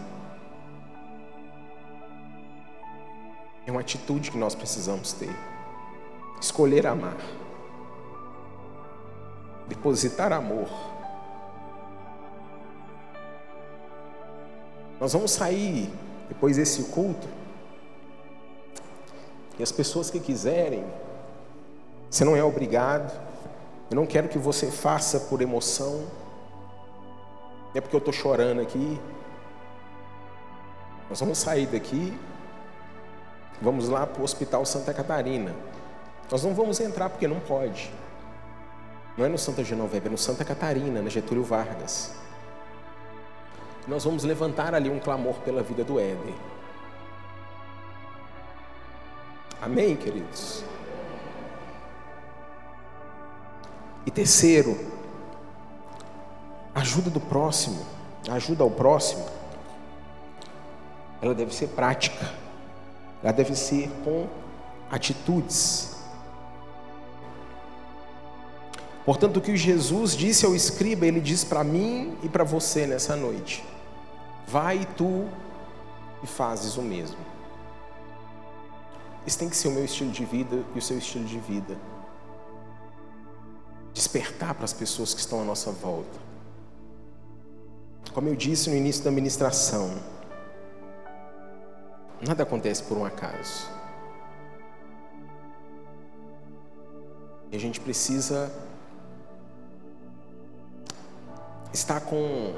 É 3.66 3.70
uma 3.70 3.80
atitude 3.80 4.30
que 4.30 4.38
nós 4.38 4.54
precisamos 4.54 5.12
ter. 5.12 5.34
Escolher 6.40 6.86
amar. 6.86 7.16
Depositar 9.68 10.32
amor. 10.32 10.68
Nós 14.98 15.12
vamos 15.12 15.30
sair 15.30 15.90
depois 16.28 16.56
desse 16.56 16.84
culto. 16.84 17.28
E 19.58 19.62
as 19.62 19.70
pessoas 19.70 20.10
que 20.10 20.18
quiserem, 20.18 20.84
você 22.10 22.24
não 22.24 22.34
é 22.34 22.42
obrigado. 22.42 23.29
Eu 23.90 23.96
não 23.96 24.06
quero 24.06 24.28
que 24.28 24.38
você 24.38 24.70
faça 24.70 25.18
por 25.20 25.42
emoção. 25.42 26.06
É 27.74 27.80
porque 27.80 27.96
eu 27.96 27.98
estou 27.98 28.14
chorando 28.14 28.60
aqui. 28.60 29.00
Nós 31.08 31.18
vamos 31.18 31.38
sair 31.38 31.66
daqui. 31.66 32.16
Vamos 33.60 33.88
lá 33.88 34.06
para 34.06 34.20
o 34.20 34.24
Hospital 34.24 34.64
Santa 34.64 34.94
Catarina. 34.94 35.54
Nós 36.30 36.44
não 36.44 36.54
vamos 36.54 36.78
entrar 36.78 37.10
porque 37.10 37.26
não 37.26 37.40
pode. 37.40 37.92
Não 39.18 39.26
é 39.26 39.28
no 39.28 39.36
Santa 39.36 39.64
Genoveva, 39.64 40.06
é 40.06 40.10
no 40.10 40.16
Santa 40.16 40.44
Catarina, 40.44 41.02
na 41.02 41.10
Getúlio 41.10 41.42
Vargas. 41.42 42.14
Nós 43.88 44.04
vamos 44.04 44.22
levantar 44.22 44.72
ali 44.72 44.88
um 44.88 45.00
clamor 45.00 45.34
pela 45.40 45.62
vida 45.62 45.82
do 45.82 45.98
Éder. 45.98 46.34
Amém, 49.60 49.96
queridos? 49.96 50.64
E 54.06 54.10
terceiro, 54.10 54.78
ajuda 56.74 57.10
do 57.10 57.20
próximo, 57.20 57.84
ajuda 58.30 58.62
ao 58.62 58.70
próximo, 58.70 59.26
ela 61.20 61.34
deve 61.34 61.54
ser 61.54 61.68
prática, 61.68 62.32
ela 63.22 63.32
deve 63.32 63.54
ser 63.54 63.90
com 64.02 64.26
atitudes. 64.90 65.96
Portanto, 69.04 69.38
o 69.38 69.40
que 69.40 69.56
Jesus 69.56 70.16
disse 70.16 70.46
ao 70.46 70.54
escriba, 70.54 71.06
ele 71.06 71.20
diz 71.20 71.44
para 71.44 71.62
mim 71.62 72.16
e 72.22 72.28
para 72.28 72.44
você 72.44 72.86
nessa 72.86 73.16
noite: 73.16 73.62
vai 74.46 74.86
tu 74.96 75.28
e 76.22 76.26
fazes 76.26 76.76
o 76.76 76.82
mesmo. 76.82 77.18
Esse 79.26 79.38
tem 79.38 79.48
que 79.50 79.56
ser 79.56 79.68
o 79.68 79.72
meu 79.72 79.84
estilo 79.84 80.10
de 80.10 80.24
vida 80.24 80.64
e 80.74 80.78
o 80.78 80.82
seu 80.82 80.96
estilo 80.96 81.24
de 81.24 81.38
vida 81.38 81.76
despertar 83.92 84.54
para 84.54 84.64
as 84.64 84.72
pessoas 84.72 85.14
que 85.14 85.20
estão 85.20 85.40
à 85.40 85.44
nossa 85.44 85.70
volta. 85.70 86.18
Como 88.12 88.28
eu 88.28 88.34
disse 88.34 88.68
no 88.70 88.76
início 88.76 89.04
da 89.04 89.10
ministração, 89.10 89.90
nada 92.20 92.42
acontece 92.42 92.82
por 92.82 92.96
um 92.96 93.04
acaso. 93.04 93.68
E 97.52 97.56
a 97.56 97.58
gente 97.58 97.80
precisa 97.80 98.52
estar 101.72 102.00
com 102.00 102.54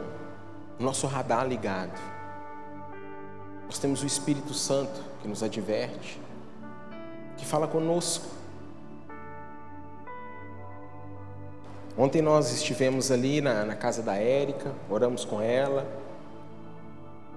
o 0.79 0.83
nosso 0.83 1.07
radar 1.07 1.47
ligado. 1.47 1.99
Nós 3.67 3.79
temos 3.79 4.03
o 4.03 4.07
Espírito 4.07 4.53
Santo 4.53 5.01
que 5.21 5.29
nos 5.29 5.43
adverte, 5.43 6.21
que 7.37 7.45
fala 7.45 7.67
conosco 7.67 8.42
Ontem 11.97 12.23
nós 12.23 12.53
estivemos 12.53 13.11
ali 13.11 13.41
na, 13.41 13.65
na 13.65 13.75
casa 13.75 14.03
da 14.03 14.15
Érica, 14.15 14.73
oramos 14.89 15.25
com 15.25 15.41
ela. 15.41 15.87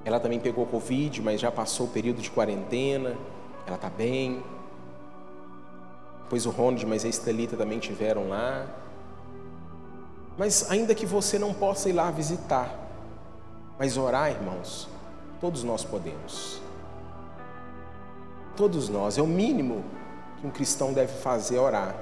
Ela 0.04 0.20
também 0.20 0.40
pegou 0.40 0.66
Covid, 0.66 1.22
mas 1.22 1.42
já 1.42 1.52
passou 1.52 1.88
o 1.88 1.90
período 1.90 2.22
de 2.22 2.32
quarentena. 2.32 3.16
Ela 3.66 3.76
está 3.76 3.90
bem. 3.90 4.44
Depois 6.24 6.46
o 6.46 6.52
Ronald, 6.52 6.86
mas 6.86 7.04
a 7.04 7.08
Estelita 7.08 7.58
também 7.58 7.80
tiveram 7.80 8.30
lá. 8.30 8.66
Mas 10.38 10.70
ainda 10.70 10.94
que 10.94 11.06
você 11.06 11.40
não 11.40 11.54
possa 11.54 11.90
ir 11.90 11.94
lá 11.94 12.12
visitar, 12.12 12.74
mas 13.80 13.96
orar, 13.98 14.30
irmãos, 14.32 14.90
Todos 15.40 15.64
nós 15.64 15.84
podemos. 15.84 16.62
Todos 18.56 18.90
nós. 18.90 19.18
É 19.18 19.22
o 19.22 19.28
mínimo 19.28 19.84
que 20.40 20.48
um 20.48 20.50
cristão 20.50 20.94
deve 20.94 21.14
fazer 21.14 21.60
orar. 21.60 21.96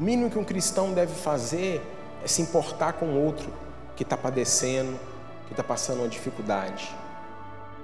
O 0.00 0.02
mínimo 0.02 0.30
que 0.30 0.38
um 0.38 0.44
cristão 0.44 0.94
deve 0.94 1.12
fazer 1.12 1.82
é 2.24 2.26
se 2.26 2.40
importar 2.40 2.94
com 2.94 3.04
o 3.04 3.22
outro 3.22 3.52
que 3.94 4.02
está 4.02 4.16
padecendo, 4.16 4.98
que 5.46 5.52
está 5.52 5.62
passando 5.62 5.98
uma 5.98 6.08
dificuldade. 6.08 6.90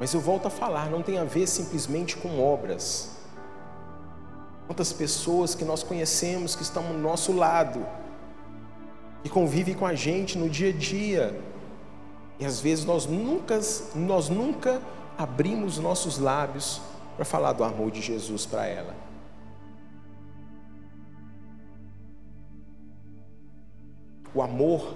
Mas 0.00 0.14
eu 0.14 0.20
volto 0.20 0.46
a 0.46 0.50
falar, 0.50 0.88
não 0.88 1.02
tem 1.02 1.18
a 1.18 1.24
ver 1.24 1.46
simplesmente 1.46 2.16
com 2.16 2.42
obras. 2.42 3.10
Quantas 4.66 4.94
pessoas 4.94 5.54
que 5.54 5.62
nós 5.62 5.82
conhecemos 5.82 6.56
que 6.56 6.62
estão 6.62 6.86
ao 6.86 6.94
nosso 6.94 7.32
lado, 7.32 7.86
que 9.22 9.28
convivem 9.28 9.74
com 9.74 9.84
a 9.84 9.94
gente 9.94 10.38
no 10.38 10.48
dia 10.48 10.70
a 10.70 10.72
dia, 10.72 11.38
e 12.38 12.46
às 12.46 12.60
vezes 12.60 12.86
nós 12.86 13.04
nunca, 13.04 13.60
nós 13.94 14.30
nunca 14.30 14.80
abrimos 15.18 15.78
nossos 15.78 16.18
lábios 16.18 16.80
para 17.14 17.26
falar 17.26 17.52
do 17.52 17.62
amor 17.62 17.90
de 17.90 18.00
Jesus 18.00 18.46
para 18.46 18.64
ela. 18.66 19.05
O 24.36 24.42
amor 24.42 24.94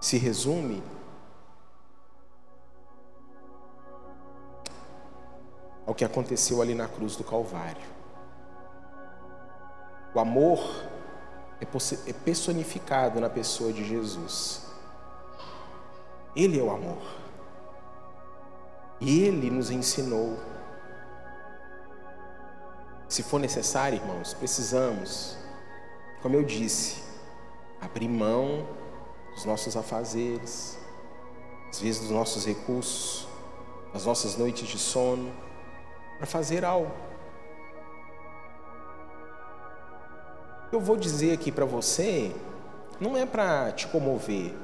se 0.00 0.16
resume 0.16 0.82
ao 5.86 5.94
que 5.94 6.06
aconteceu 6.06 6.62
ali 6.62 6.74
na 6.74 6.88
cruz 6.88 7.16
do 7.16 7.22
Calvário. 7.22 7.86
O 10.14 10.18
amor 10.18 10.58
é, 11.60 11.66
é 12.08 12.12
personificado 12.14 13.20
na 13.20 13.28
pessoa 13.28 13.70
de 13.70 13.84
Jesus. 13.84 14.66
Ele 16.34 16.58
é 16.58 16.62
o 16.62 16.70
amor. 16.70 17.02
E 19.02 19.20
ele 19.20 19.50
nos 19.50 19.70
ensinou. 19.70 20.38
Se 23.06 23.22
for 23.22 23.38
necessário, 23.38 23.98
irmãos, 23.98 24.32
precisamos, 24.32 25.43
como 26.24 26.36
eu 26.36 26.42
disse, 26.42 27.02
abrir 27.78 28.08
mão 28.08 28.66
dos 29.34 29.44
nossos 29.44 29.76
afazeres, 29.76 30.78
às 31.68 31.78
vezes 31.78 32.00
dos 32.00 32.10
nossos 32.10 32.46
recursos, 32.46 33.28
das 33.92 34.06
nossas 34.06 34.34
noites 34.34 34.66
de 34.66 34.78
sono, 34.78 35.30
para 36.16 36.26
fazer 36.26 36.64
algo. 36.64 36.90
Eu 40.72 40.80
vou 40.80 40.96
dizer 40.96 41.34
aqui 41.34 41.52
para 41.52 41.66
você, 41.66 42.34
não 42.98 43.18
é 43.18 43.26
para 43.26 43.70
te 43.72 43.86
comover, 43.88 44.54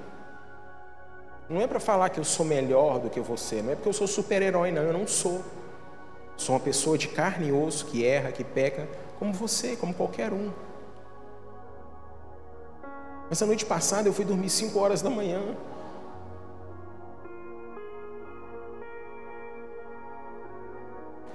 não 1.47 1.61
é 1.61 1.67
para 1.67 1.79
falar 1.79 2.09
que 2.09 2.19
eu 2.19 2.25
sou 2.25 2.47
melhor 2.47 2.99
do 2.99 3.11
que 3.11 3.21
você, 3.21 3.61
não 3.61 3.73
é 3.73 3.75
porque 3.75 3.91
eu 3.91 3.93
sou 3.93 4.07
super-herói, 4.07 4.73
não, 4.73 4.81
eu 4.81 4.95
não 4.95 5.07
sou. 5.07 5.45
Sou 6.39 6.55
uma 6.55 6.61
pessoa 6.61 6.97
de 6.97 7.09
carne 7.09 7.49
e 7.49 7.53
osso 7.53 7.85
que 7.85 8.03
erra, 8.03 8.33
que 8.33 8.45
peca, 8.45 8.89
como 9.19 9.31
você, 9.35 9.77
como 9.77 9.93
qualquer 9.93 10.33
um. 10.33 10.51
Essa 13.31 13.47
noite 13.47 13.65
passada 13.65 14.09
eu 14.09 14.13
fui 14.13 14.25
dormir 14.25 14.51
5 14.51 14.79
horas 14.79 15.01
da 15.01 15.09
manhã. 15.09 15.57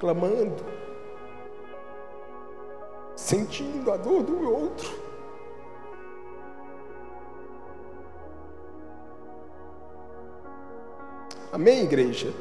clamando, 0.05 0.63
sentindo 3.15 3.91
a 3.91 3.97
dor 3.97 4.21
do 4.21 4.51
outro. 4.51 5.05
Amém, 11.51 11.83
igreja? 11.83 12.33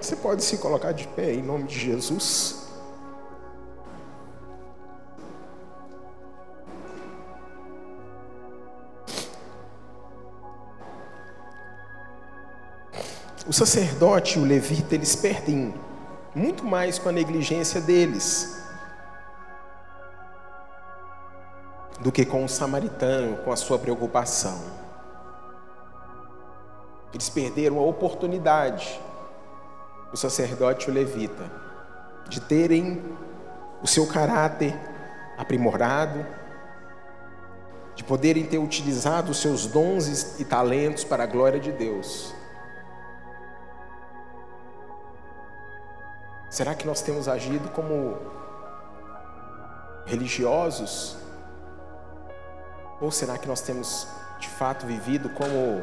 Você 0.00 0.16
pode 0.16 0.42
se 0.42 0.58
colocar 0.58 0.90
de 0.90 1.06
pé 1.06 1.34
em 1.34 1.42
nome 1.42 1.64
de 1.64 1.78
Jesus. 1.78 2.61
O 13.44 13.52
sacerdote 13.52 14.38
e 14.38 14.42
o 14.42 14.44
levita, 14.44 14.94
eles 14.94 15.16
perdem 15.16 15.74
muito 16.32 16.64
mais 16.64 16.96
com 16.96 17.08
a 17.08 17.12
negligência 17.12 17.80
deles 17.80 18.62
do 21.98 22.12
que 22.12 22.24
com 22.24 22.44
o 22.44 22.48
samaritano, 22.48 23.38
com 23.38 23.50
a 23.50 23.56
sua 23.56 23.80
preocupação. 23.80 24.62
Eles 27.12 27.28
perderam 27.28 27.80
a 27.80 27.82
oportunidade, 27.82 29.00
o 30.12 30.16
sacerdote 30.16 30.86
e 30.86 30.92
o 30.92 30.94
levita, 30.94 31.50
de 32.28 32.40
terem 32.40 33.02
o 33.82 33.88
seu 33.88 34.06
caráter 34.06 34.72
aprimorado, 35.36 36.24
de 37.96 38.04
poderem 38.04 38.46
ter 38.46 38.58
utilizado 38.58 39.32
os 39.32 39.38
seus 39.38 39.66
dons 39.66 40.38
e 40.38 40.44
talentos 40.44 41.02
para 41.02 41.24
a 41.24 41.26
glória 41.26 41.58
de 41.58 41.72
Deus 41.72 42.40
Será 46.52 46.74
que 46.74 46.86
nós 46.86 47.00
temos 47.00 47.28
agido 47.28 47.70
como 47.70 48.18
religiosos? 50.04 51.16
Ou 53.00 53.10
será 53.10 53.38
que 53.38 53.48
nós 53.48 53.62
temos 53.62 54.06
de 54.38 54.50
fato 54.50 54.84
vivido 54.84 55.30
como 55.30 55.80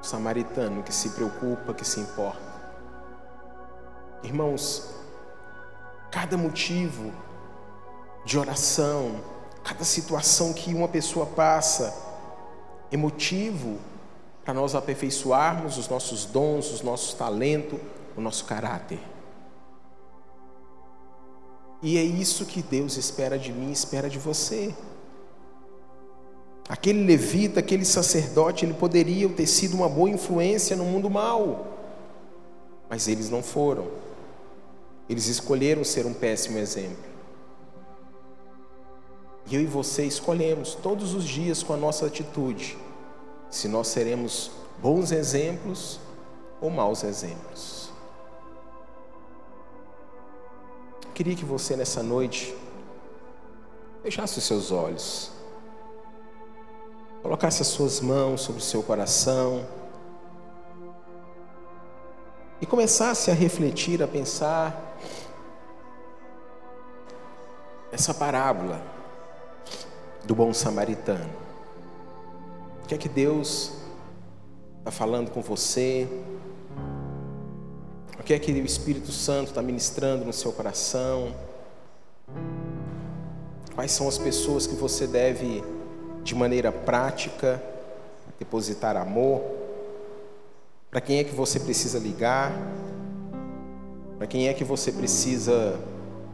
o 0.00 0.02
samaritano 0.02 0.82
que 0.82 0.92
se 0.92 1.10
preocupa, 1.10 1.72
que 1.72 1.84
se 1.84 2.00
importa? 2.00 2.42
Irmãos, 4.24 4.90
cada 6.10 6.36
motivo 6.36 7.12
de 8.24 8.36
oração, 8.36 9.20
cada 9.62 9.84
situação 9.84 10.52
que 10.52 10.74
uma 10.74 10.88
pessoa 10.88 11.26
passa, 11.26 11.94
é 12.90 12.96
motivo 12.96 13.78
para 14.44 14.52
nós 14.52 14.74
aperfeiçoarmos 14.74 15.78
os 15.78 15.88
nossos 15.88 16.24
dons, 16.24 16.72
os 16.72 16.82
nossos 16.82 17.14
talentos, 17.14 17.78
o 18.16 18.20
nosso 18.20 18.44
caráter. 18.44 18.98
E 21.82 21.98
é 21.98 22.02
isso 22.02 22.46
que 22.46 22.62
Deus 22.62 22.96
espera 22.96 23.38
de 23.38 23.52
mim, 23.52 23.70
espera 23.70 24.08
de 24.08 24.18
você. 24.18 24.74
Aquele 26.68 27.04
levita, 27.04 27.60
aquele 27.60 27.84
sacerdote, 27.84 28.64
ele 28.64 28.74
poderia 28.74 29.28
ter 29.28 29.46
sido 29.46 29.74
uma 29.74 29.88
boa 29.88 30.10
influência 30.10 30.74
no 30.74 30.84
mundo 30.84 31.08
mal, 31.08 31.78
mas 32.88 33.06
eles 33.06 33.30
não 33.30 33.42
foram. 33.42 33.86
Eles 35.08 35.28
escolheram 35.28 35.84
ser 35.84 36.06
um 36.06 36.12
péssimo 36.12 36.58
exemplo. 36.58 37.04
E 39.48 39.54
eu 39.54 39.60
e 39.60 39.66
você 39.66 40.04
escolhemos 40.04 40.74
todos 40.74 41.14
os 41.14 41.24
dias 41.24 41.62
com 41.62 41.72
a 41.72 41.76
nossa 41.76 42.06
atitude 42.06 42.76
se 43.48 43.68
nós 43.68 43.86
seremos 43.88 44.50
bons 44.82 45.12
exemplos 45.12 46.00
ou 46.60 46.68
maus 46.68 47.04
exemplos. 47.04 47.85
Queria 51.16 51.34
que 51.34 51.46
você 51.46 51.74
nessa 51.74 52.02
noite 52.02 52.54
fechasse 54.02 54.36
os 54.36 54.44
seus 54.44 54.70
olhos, 54.70 55.32
colocasse 57.22 57.62
as 57.62 57.68
suas 57.68 58.02
mãos 58.02 58.42
sobre 58.42 58.60
o 58.60 58.64
seu 58.64 58.82
coração 58.82 59.66
e 62.60 62.66
começasse 62.66 63.30
a 63.30 63.34
refletir, 63.34 64.02
a 64.02 64.06
pensar 64.06 64.98
essa 67.90 68.12
parábola 68.12 68.82
do 70.22 70.34
bom 70.34 70.52
samaritano. 70.52 71.32
O 72.84 72.86
que 72.86 72.94
é 72.94 72.98
que 72.98 73.08
Deus 73.08 73.72
está 74.80 74.90
falando 74.90 75.30
com 75.30 75.40
você? 75.40 76.06
Que 78.26 78.34
é 78.34 78.40
que 78.40 78.50
o 78.50 78.66
Espírito 78.66 79.12
Santo 79.12 79.50
está 79.50 79.62
ministrando 79.62 80.24
no 80.24 80.32
seu 80.32 80.50
coração? 80.50 81.32
Quais 83.72 83.92
são 83.92 84.08
as 84.08 84.18
pessoas 84.18 84.66
que 84.66 84.74
você 84.74 85.06
deve, 85.06 85.62
de 86.24 86.34
maneira 86.34 86.72
prática, 86.72 87.62
depositar 88.36 88.96
amor? 88.96 89.42
Para 90.90 91.00
quem 91.00 91.20
é 91.20 91.24
que 91.24 91.36
você 91.36 91.60
precisa 91.60 92.00
ligar? 92.00 92.50
Para 94.18 94.26
quem 94.26 94.48
é 94.48 94.54
que 94.54 94.64
você 94.64 94.90
precisa, 94.90 95.78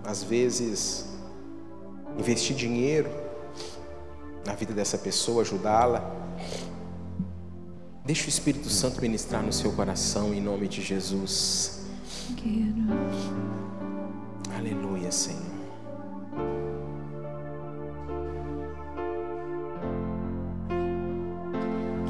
às 0.03 0.23
vezes, 0.23 1.05
investir 2.19 2.57
dinheiro 2.57 3.11
na 4.47 4.55
vida 4.55 4.73
dessa 4.73 4.97
pessoa, 4.97 5.43
ajudá-la? 5.43 6.11
Deixe 8.03 8.25
o 8.25 8.31
Espírito 8.31 8.71
Santo 8.71 8.99
ministrar 9.03 9.43
no 9.43 9.53
seu 9.53 9.71
coração 9.73 10.33
em 10.33 10.41
nome 10.41 10.67
de 10.69 10.81
Jesus. 10.81 11.82
Quero. 12.37 12.83
Aleluia, 14.57 15.11
Senhor. 15.11 15.43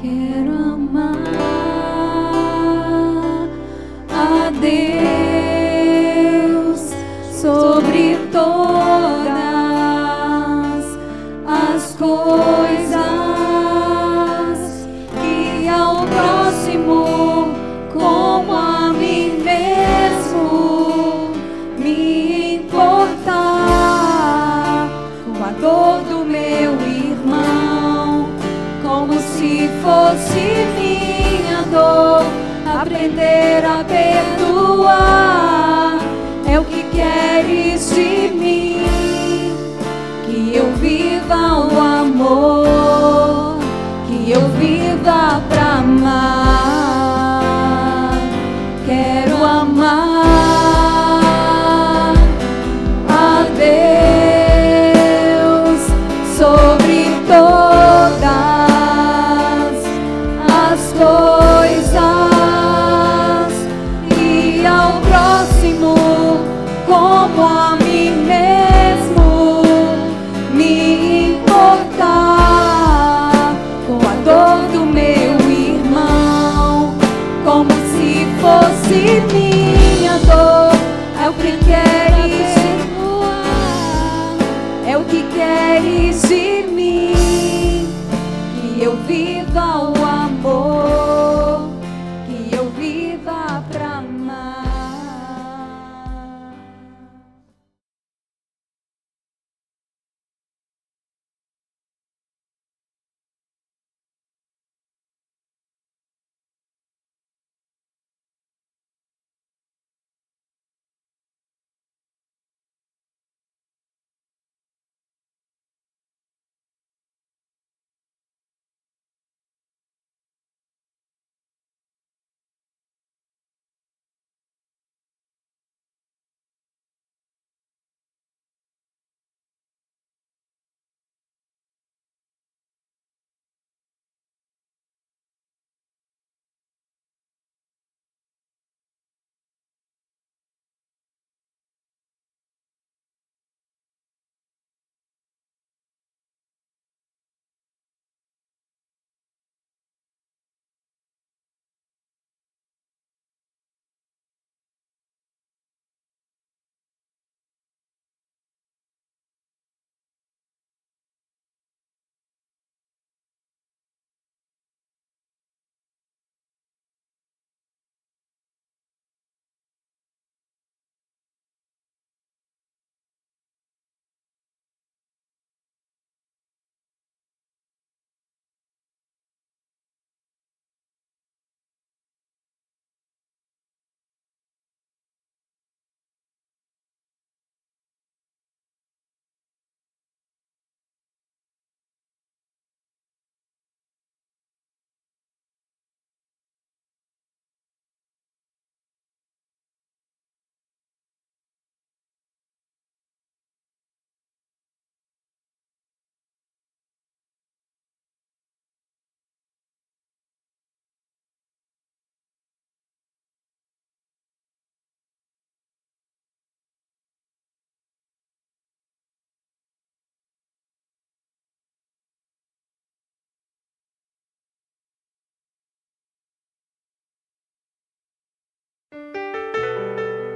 Quero. 0.01 0.62